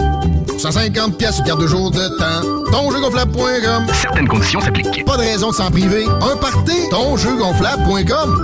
150 0.57 1.17
pièces 1.17 1.41
garde 1.43 1.61
de 1.61 1.67
jour 1.67 1.91
de 1.91 2.07
temps. 2.17 2.71
Tonjeugonflable.com 2.71 3.85
Certaines 3.93 4.27
conditions 4.27 4.59
s'appliquent. 4.59 5.05
Pas 5.05 5.15
de 5.15 5.21
raison 5.21 5.51
de 5.51 5.55
s'en 5.55 5.71
priver. 5.71 6.05
Un 6.05 6.35
party, 6.35 6.89
tonjeugonflable.com 6.91 8.43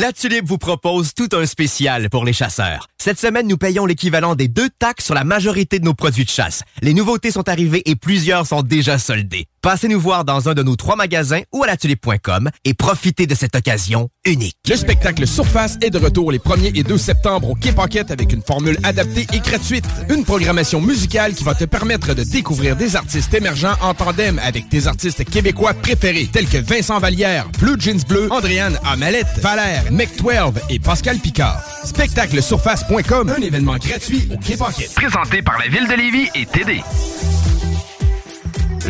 La 0.00 0.12
Tulipe 0.12 0.44
vous 0.44 0.58
propose 0.58 1.14
tout 1.14 1.28
un 1.32 1.46
spécial 1.46 2.10
pour 2.10 2.26
les 2.26 2.34
chasseurs. 2.34 2.86
Cette 2.98 3.18
semaine, 3.18 3.46
nous 3.46 3.56
payons 3.56 3.86
l'équivalent 3.86 4.34
des 4.34 4.48
deux 4.48 4.68
taxes 4.68 5.06
sur 5.06 5.14
la 5.14 5.24
majorité 5.24 5.78
de 5.78 5.84
nos 5.84 5.94
produits 5.94 6.24
de 6.24 6.30
chasse. 6.30 6.64
Les 6.82 6.92
nouveautés 6.92 7.30
sont 7.30 7.48
arrivées 7.48 7.82
et 7.86 7.96
plusieurs 7.96 8.46
sont 8.46 8.62
déjà 8.62 8.98
soldées. 8.98 9.46
Passez 9.62 9.88
nous 9.88 9.98
voir 9.98 10.24
dans 10.24 10.48
un 10.48 10.54
de 10.54 10.62
nos 10.62 10.76
trois 10.76 10.96
magasins 10.96 11.40
ou 11.52 11.64
à 11.64 11.66
latulipe.com 11.66 12.50
et 12.64 12.74
profitez 12.74 13.26
de 13.26 13.34
cette 13.34 13.56
occasion 13.56 14.10
unique. 14.24 14.56
Le 14.68 14.76
spectacle 14.76 15.26
Surface 15.26 15.76
est 15.82 15.90
de 15.90 15.98
retour 15.98 16.30
les 16.30 16.38
1er 16.38 16.78
et 16.78 16.82
2 16.84 16.98
septembre 16.98 17.50
au 17.50 17.54
Quai 17.54 17.72
Pocket 17.72 18.10
avec 18.10 18.32
une 18.32 18.42
formule 18.42 18.78
adaptée 18.84 19.26
et 19.32 19.40
gratuite. 19.40 19.84
Une 20.08 20.24
programmation 20.24 20.80
musicale 20.80 21.34
qui 21.34 21.42
va 21.42 21.54
te 21.54 21.64
permettre 21.64 22.14
de 22.14 22.22
découvrir 22.22 22.76
des 22.76 22.94
artistes 22.94 23.34
émergents 23.34 23.74
en 23.80 23.94
tandem 23.94 24.40
avec 24.44 24.68
tes 24.68 24.86
artistes 24.86 25.24
québécois 25.24 25.74
préférés 25.74 26.28
tels 26.32 26.48
que 26.48 26.58
Vincent 26.58 27.00
Vallière, 27.00 27.48
Blue 27.58 27.74
Jeans 27.78 28.04
Bleu, 28.08 28.28
Andréane 28.30 28.78
Amalette, 28.84 29.38
Valère, 29.40 29.85
Mec12 29.90 30.54
et 30.70 30.78
Pascal 30.78 31.18
Picard. 31.18 31.62
Spectaclesurface.com, 31.84 33.34
un 33.36 33.42
événement 33.42 33.76
gratuit 33.76 34.28
au 34.32 34.36
Quai. 34.38 34.56
Présenté 34.94 35.42
par 35.42 35.58
la 35.58 35.68
Ville 35.68 35.88
de 35.88 35.94
Lévis 35.94 36.28
et 36.34 36.46
TD. 36.46 36.82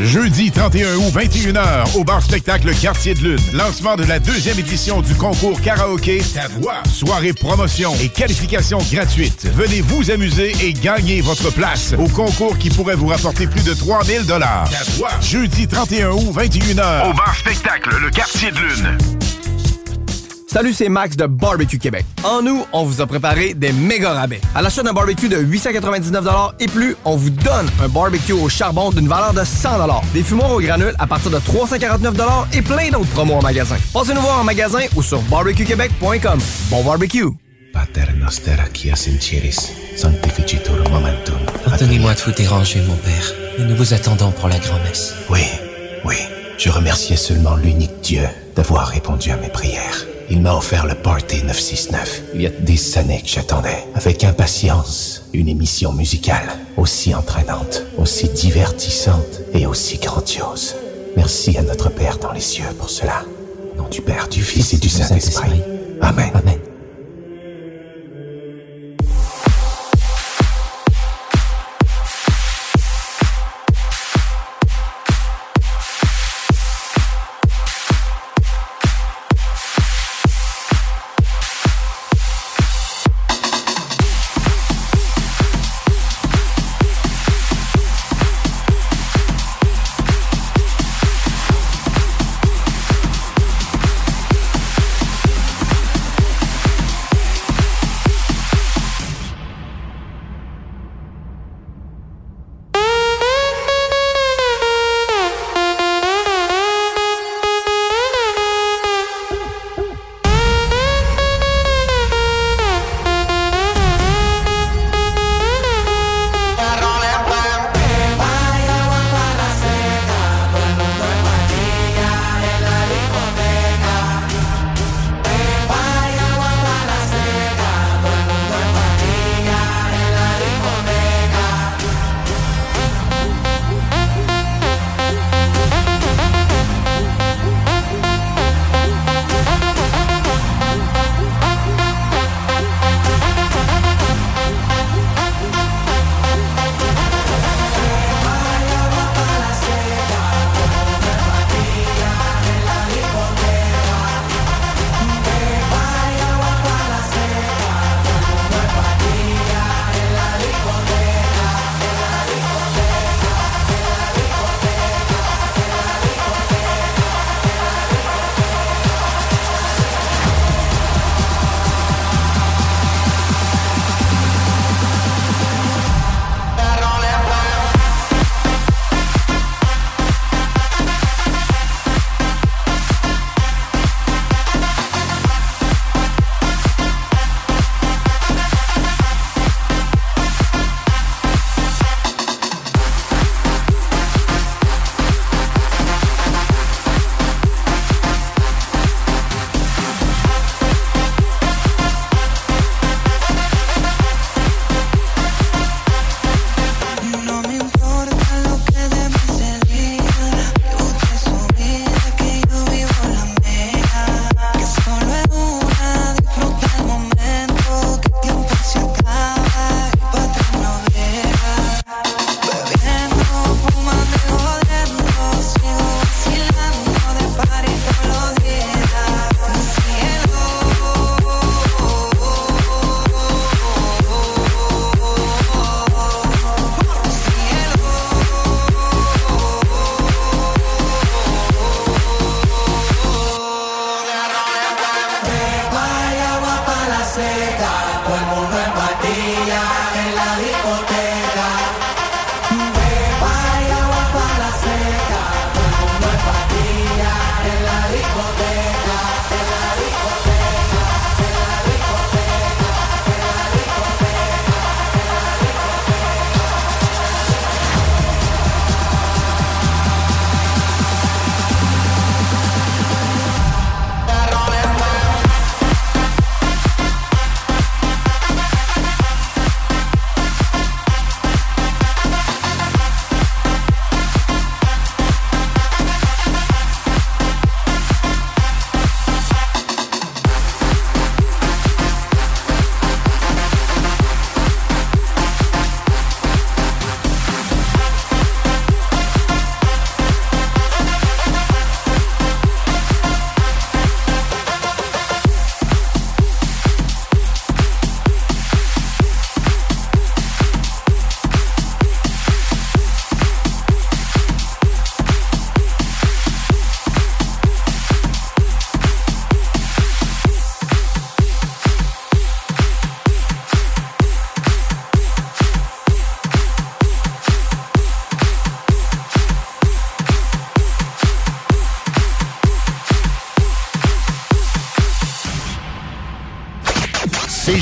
Jeudi 0.02 0.50
31 0.50 0.96
août, 0.96 1.12
21h, 1.14 1.96
au 1.96 2.04
bar 2.04 2.22
spectacle 2.22 2.70
Quartier 2.74 3.14
de 3.14 3.20
Lune. 3.20 3.38
Lancement 3.54 3.96
de 3.96 4.04
la 4.04 4.18
deuxième 4.18 4.58
édition 4.58 5.00
du 5.00 5.14
concours 5.14 5.58
karaoké 5.62 6.22
Ta 6.34 6.48
voix. 6.48 6.82
Soirée 6.92 7.32
promotion 7.32 7.94
et 8.02 8.08
qualification 8.08 8.78
gratuite. 8.92 9.46
Venez 9.54 9.80
vous 9.80 10.10
amuser 10.10 10.54
et 10.62 10.74
gagner 10.74 11.22
votre 11.22 11.50
place 11.50 11.94
au 11.98 12.08
concours 12.08 12.58
qui 12.58 12.68
pourrait 12.68 12.94
vous 12.94 13.06
rapporter 13.06 13.46
plus 13.46 13.64
de 13.64 13.72
3000 13.72 14.26
dollars. 14.26 14.68
Ta 14.70 14.84
voix. 14.92 15.10
Jeudi 15.22 15.66
31 15.66 16.10
août, 16.10 16.34
21h. 16.36 17.10
Au 17.10 17.14
bar 17.14 17.34
spectacle, 17.34 17.96
le 17.98 18.10
Quartier 18.10 18.50
de 18.50 18.58
Lune. 18.58 18.98
Salut, 20.56 20.72
c'est 20.72 20.88
Max 20.88 21.16
de 21.18 21.26
Barbecue 21.26 21.78
Québec. 21.78 22.06
En 22.24 22.40
nous, 22.40 22.64
on 22.72 22.84
vous 22.84 23.02
a 23.02 23.06
préparé 23.06 23.52
des 23.52 23.72
méga 23.72 24.14
rabais. 24.14 24.40
À 24.54 24.62
l'achat 24.62 24.82
d'un 24.82 24.94
barbecue 24.94 25.28
de 25.28 25.36
899 25.36 26.24
et 26.60 26.66
plus, 26.66 26.96
on 27.04 27.14
vous 27.14 27.28
donne 27.28 27.68
un 27.84 27.88
barbecue 27.88 28.32
au 28.32 28.48
charbon 28.48 28.88
d'une 28.88 29.06
valeur 29.06 29.34
de 29.34 29.44
100 29.44 29.68
Des 30.14 30.22
fumoirs 30.22 30.52
au 30.52 30.60
granule 30.62 30.94
à 30.98 31.06
partir 31.06 31.30
de 31.30 31.38
349 31.40 32.14
et 32.54 32.62
plein 32.62 32.88
d'autres 32.88 33.10
promos 33.10 33.34
en 33.34 33.42
magasin. 33.42 33.76
Passez 33.92 34.14
nous 34.14 34.22
voir 34.22 34.40
en 34.40 34.44
magasin 34.44 34.80
ou 34.96 35.02
sur 35.02 35.20
barbecuequebec.com. 35.24 36.38
Bon 36.70 36.82
barbecue! 36.82 37.26
Pater 37.74 38.14
noster 38.18 38.56
qui 38.72 38.90
ascenceris, 38.90 39.74
sanctificitur 39.94 40.72
momentum. 40.90 41.36
Pardonnez-moi 41.66 42.14
de 42.14 42.20
vous 42.20 42.32
déranger, 42.32 42.80
mon 42.80 42.96
père. 42.96 43.34
et 43.58 43.62
nous 43.62 43.76
vous 43.76 43.92
attendons 43.92 44.30
pour 44.30 44.48
la 44.48 44.58
grand-messe. 44.58 45.16
Oui, 45.28 45.40
oui. 46.06 46.16
Je 46.58 46.70
remerciais 46.70 47.16
seulement 47.16 47.56
l'unique 47.56 48.00
Dieu 48.02 48.22
d'avoir 48.54 48.88
répondu 48.88 49.30
à 49.30 49.36
mes 49.36 49.48
prières. 49.48 50.06
Il 50.30 50.40
m'a 50.40 50.56
offert 50.56 50.86
le 50.86 50.94
Party 50.94 51.44
969. 51.44 52.22
Il 52.34 52.42
y 52.42 52.46
a 52.46 52.50
des 52.50 52.98
années 52.98 53.20
que 53.20 53.28
j'attendais, 53.28 53.84
avec 53.94 54.24
impatience, 54.24 55.24
une 55.34 55.48
émission 55.48 55.92
musicale 55.92 56.48
aussi 56.76 57.14
entraînante, 57.14 57.82
aussi 57.98 58.28
divertissante 58.30 59.42
et 59.52 59.66
aussi 59.66 59.98
grandiose. 59.98 60.74
Merci 61.16 61.56
à 61.58 61.62
notre 61.62 61.90
Père 61.90 62.18
dans 62.18 62.32
les 62.32 62.40
cieux 62.40 62.64
pour 62.78 62.90
cela. 62.90 63.22
Au 63.74 63.82
nom 63.82 63.88
du 63.88 64.00
Père, 64.00 64.28
du 64.28 64.42
Fils 64.42 64.72
et 64.72 64.78
du 64.78 64.88
Saint-Esprit. 64.88 65.62
Amen. 66.00 66.30
Amen. 66.34 66.58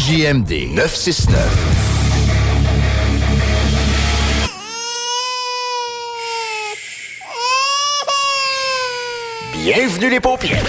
CJMD 0.05 0.75
969. 0.75 1.41
Bienvenue 9.55 10.11
les 10.11 10.21
paupières. 10.21 10.63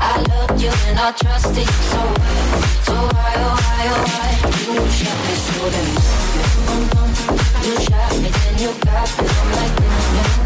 I 0.00 0.20
loved 0.30 0.60
you 0.60 0.70
and 0.88 0.98
I 0.98 1.12
trusted 1.12 1.56
you 1.66 1.82
so 1.92 1.98
why 1.98 2.36
So 2.86 2.94
why, 2.94 3.32
oh 3.36 3.54
why, 3.58 3.84
oh 3.94 4.02
why 4.08 4.30
You 4.74 4.82
shot 4.98 5.18
me 5.26 5.34
so 5.46 5.58
bum, 6.66 6.82
bum. 6.92 7.10
You 7.64 7.74
shot 7.86 8.12
me 8.22 8.30
then 8.30 8.54
you 8.62 8.70
got 8.84 9.08
me 9.18 9.26
I'm 9.28 9.48
like 9.58 9.74
then 9.82 9.98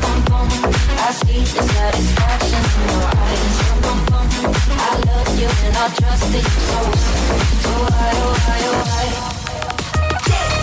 bum, 0.03 0.19
bum, 0.29 0.49
bum. 0.49 0.73
I 1.05 1.11
see 1.13 1.41
the 1.45 1.63
satisfaction 1.63 2.63
in 2.63 2.85
your 2.93 3.09
eyes 3.23 3.57
bum, 3.83 3.99
bum, 4.09 4.27
bum. 4.31 4.53
I 4.73 4.93
loved 5.07 5.35
you 5.41 5.51
and 5.67 5.77
I 5.77 5.89
trusted 6.01 6.45
you 6.45 6.61
so 6.71 6.81
So 7.63 7.73
why, 7.91 8.13
oh 8.25 8.35
why, 8.45 8.61
oh 8.71 8.81
why 8.89 9.07
Bum, 10.27 10.62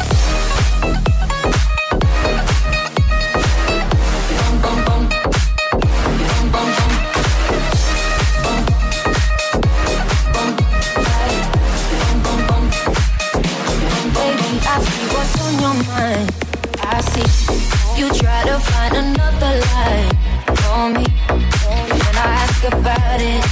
find 18.90 19.08
another 19.08 19.60
lie 19.60 20.10
for 20.56 20.90
me. 20.90 21.06
When 21.28 22.16
I 22.16 22.28
ask 22.44 22.64
about 22.64 23.22
it, 23.22 23.44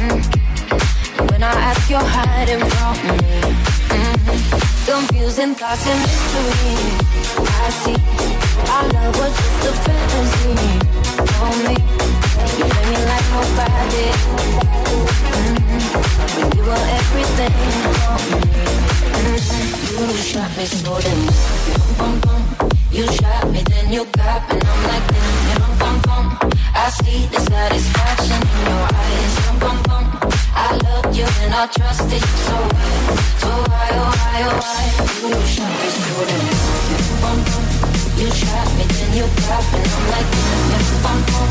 mm. 0.00 0.20
when 1.30 1.42
I 1.42 1.52
ask, 1.52 1.90
you're 1.90 2.00
hiding 2.00 2.60
from 2.60 2.96
me. 3.06 3.18
Mm. 3.94 4.16
Confusing 4.86 5.54
thoughts 5.54 5.86
and 5.86 6.00
mystery. 6.00 6.76
I 7.36 7.70
see 7.80 7.98
our 8.70 8.84
love 8.94 9.16
was 9.18 9.32
just 9.36 9.66
a 9.66 9.72
fantasy 9.84 10.54
for 11.36 11.52
me. 11.66 11.76
You 12.58 12.64
play 12.72 12.86
me 12.90 12.98
like 13.10 13.26
nobody. 13.36 14.06
Mm. 15.36 15.58
You 16.56 16.62
were 16.62 16.86
everything 17.00 17.56
for 18.00 18.16
me. 18.30 18.40
You 19.98 20.16
shot 20.16 20.50
me 20.56 20.64
so 20.66 20.92
bum. 21.98 22.65
You 22.96 23.06
shot 23.12 23.50
me 23.52 23.60
then 23.68 23.92
you 23.92 24.06
got 24.16 24.48
me 24.48 24.56
and 24.56 24.64
I'm 24.64 24.82
like 24.88 25.06
then 25.12 25.60
bum 25.60 26.00
bum 26.00 26.26
bum. 26.40 26.50
I 26.72 26.88
see 26.88 27.26
the 27.28 27.40
satisfaction 27.44 28.40
in 28.40 28.60
your 28.64 28.84
eyes 28.88 29.34
bum 29.44 29.56
bum 29.60 29.76
bum. 29.84 30.06
I 30.56 30.80
loved 30.80 31.12
you 31.14 31.28
and 31.44 31.52
I 31.52 31.66
trusted 31.76 32.24
you 32.24 32.38
so 32.48 32.56
why, 32.56 32.96
so 33.42 33.50
why 33.68 33.88
oh 34.00 34.12
why 34.16 34.38
oh 34.48 34.56
why? 34.64 34.84
You 35.28 35.40
shot 35.44 35.72
me 35.76 35.88
so 35.92 36.24
then 36.24 36.44
bum 37.20 37.38
bum. 37.44 37.64
You 38.16 38.28
shot 38.32 38.68
me 38.80 38.84
then 38.88 39.10
you 39.12 39.26
got 39.44 39.64
me 39.72 39.78
and 39.84 39.92
I'm 39.92 40.04
like 40.16 40.30
then 40.72 40.84
bum 41.04 41.20
bum. 41.28 41.50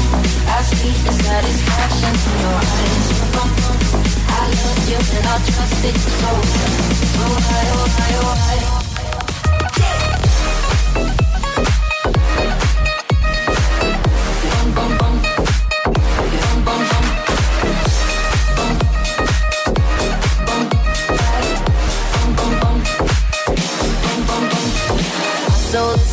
I 0.50 0.58
see 0.66 0.98
the 1.06 1.14
satisfaction 1.14 2.14
in 2.26 2.36
your 2.42 2.58
eyes 2.74 3.08
bum 3.38 3.50
bum 3.62 3.78
bum. 3.86 4.02
I 4.34 4.50
loved 4.50 4.86
you 4.90 4.98
and 4.98 5.28
I 5.30 5.36
trusted 5.46 5.94
you 5.94 6.10
so 6.10 6.32
why, 6.42 6.74
so 7.14 7.24
why 7.38 7.64
oh 7.70 7.86
why 7.94 8.12
oh 8.18 8.34
why? 8.34 8.85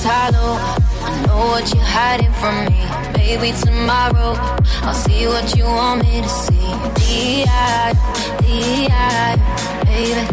Is 0.03 0.11
hollow. 0.11 0.59
I 1.05 1.27
know 1.27 1.47
what 1.53 1.74
you're 1.74 1.85
hiding 1.85 2.33
from 2.41 2.65
me. 2.66 2.81
Maybe 3.16 3.53
tomorrow 3.59 4.35
I'll 4.83 4.95
see 4.95 5.27
what 5.27 5.57
you 5.57 5.65
want 5.65 6.03
me 6.03 6.23
to 6.23 6.29
see. 6.29 6.69
D.I. 6.99 7.95
D.I. 8.41 9.37
Baby. 9.85 10.24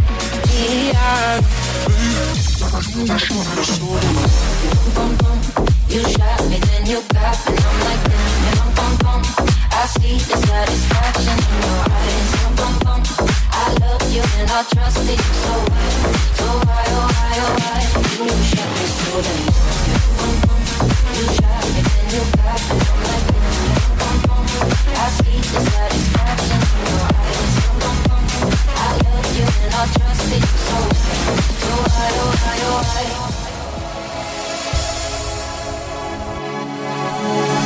D.I. 0.47 1.41
You 5.89 6.01
shot 6.13 6.41
me, 6.49 6.57
then 6.59 6.85
you 6.85 7.01
got 7.13 7.37
me. 7.45 7.55
I'm 7.67 7.79
like, 7.87 8.03
bum. 9.03 9.21
I 9.71 9.85
see 9.95 10.17
the 10.17 10.35
satisfaction 10.47 11.37
in 11.45 11.61
your 11.61 11.79
eyes. 11.91 12.78
You 14.19 14.25
and 14.39 14.49
I 14.51 14.63
trusted 14.63 15.07
you 15.07 15.33
so 15.43 15.53
why, 15.71 15.89
so 16.39 16.47
why, 16.67 16.83
oh 16.91 17.07
why, 17.15 17.39
oh 17.39 17.55
why? 17.59 17.79
You 18.19 18.35
shot 18.51 18.69
me 18.75 18.85
so 18.99 19.11
bum. 19.25 19.41
You 21.15 21.25
shot 21.39 21.63
me, 21.73 21.81
then 21.87 22.05
you 22.13 22.23
got 22.35 22.59
me. 22.67 22.75
I'm 22.89 22.99
like. 23.07 23.27
I 24.91 25.07
see 25.15 25.39
the 25.39 25.59
satisfaction 25.71 26.61
in 26.67 26.83
your 26.89 27.07
eyes. 27.15 27.53
I 28.67 28.89
love 29.07 29.29
you 29.37 29.47
and 29.63 29.73
I 29.73 29.83
trusted 29.95 30.43
you 30.43 30.57
so 30.67 30.77
why, 30.83 31.07
so 31.63 31.71
why, 31.87 32.09
oh 32.19 32.31
why, 32.41 32.59
oh 32.59 32.83
why? 37.53 37.58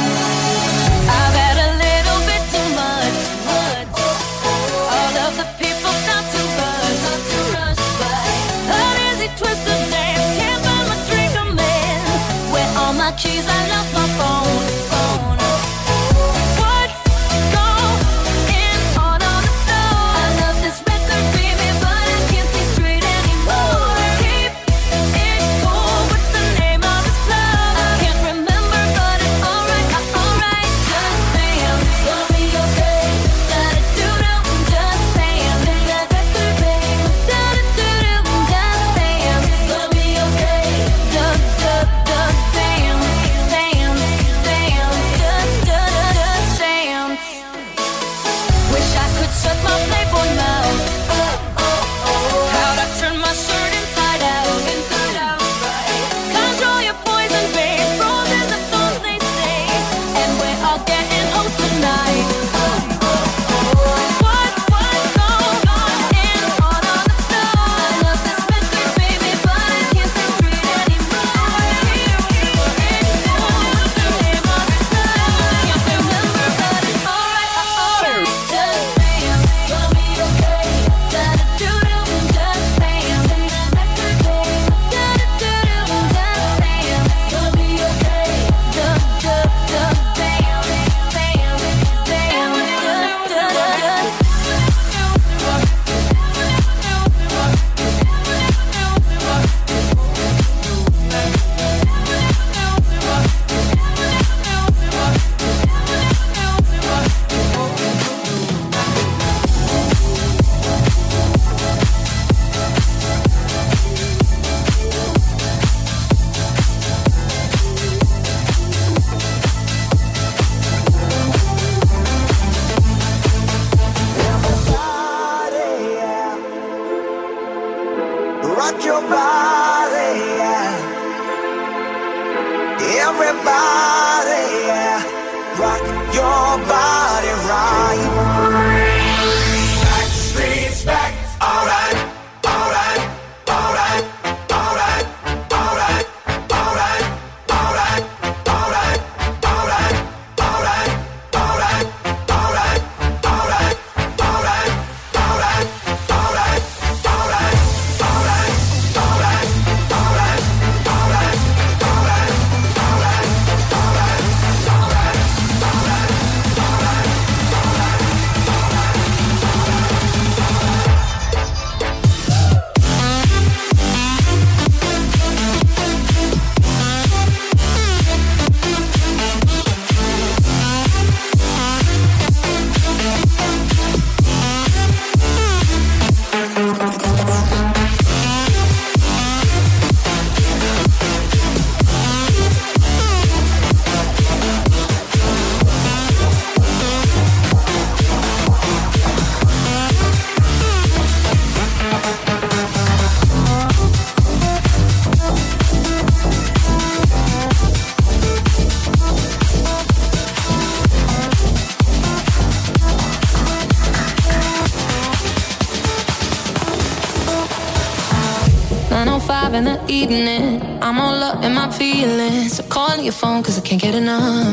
Cause 223.42 223.58
I 223.58 223.62
can't 223.62 223.82
get 223.82 223.96
enough. 223.96 224.53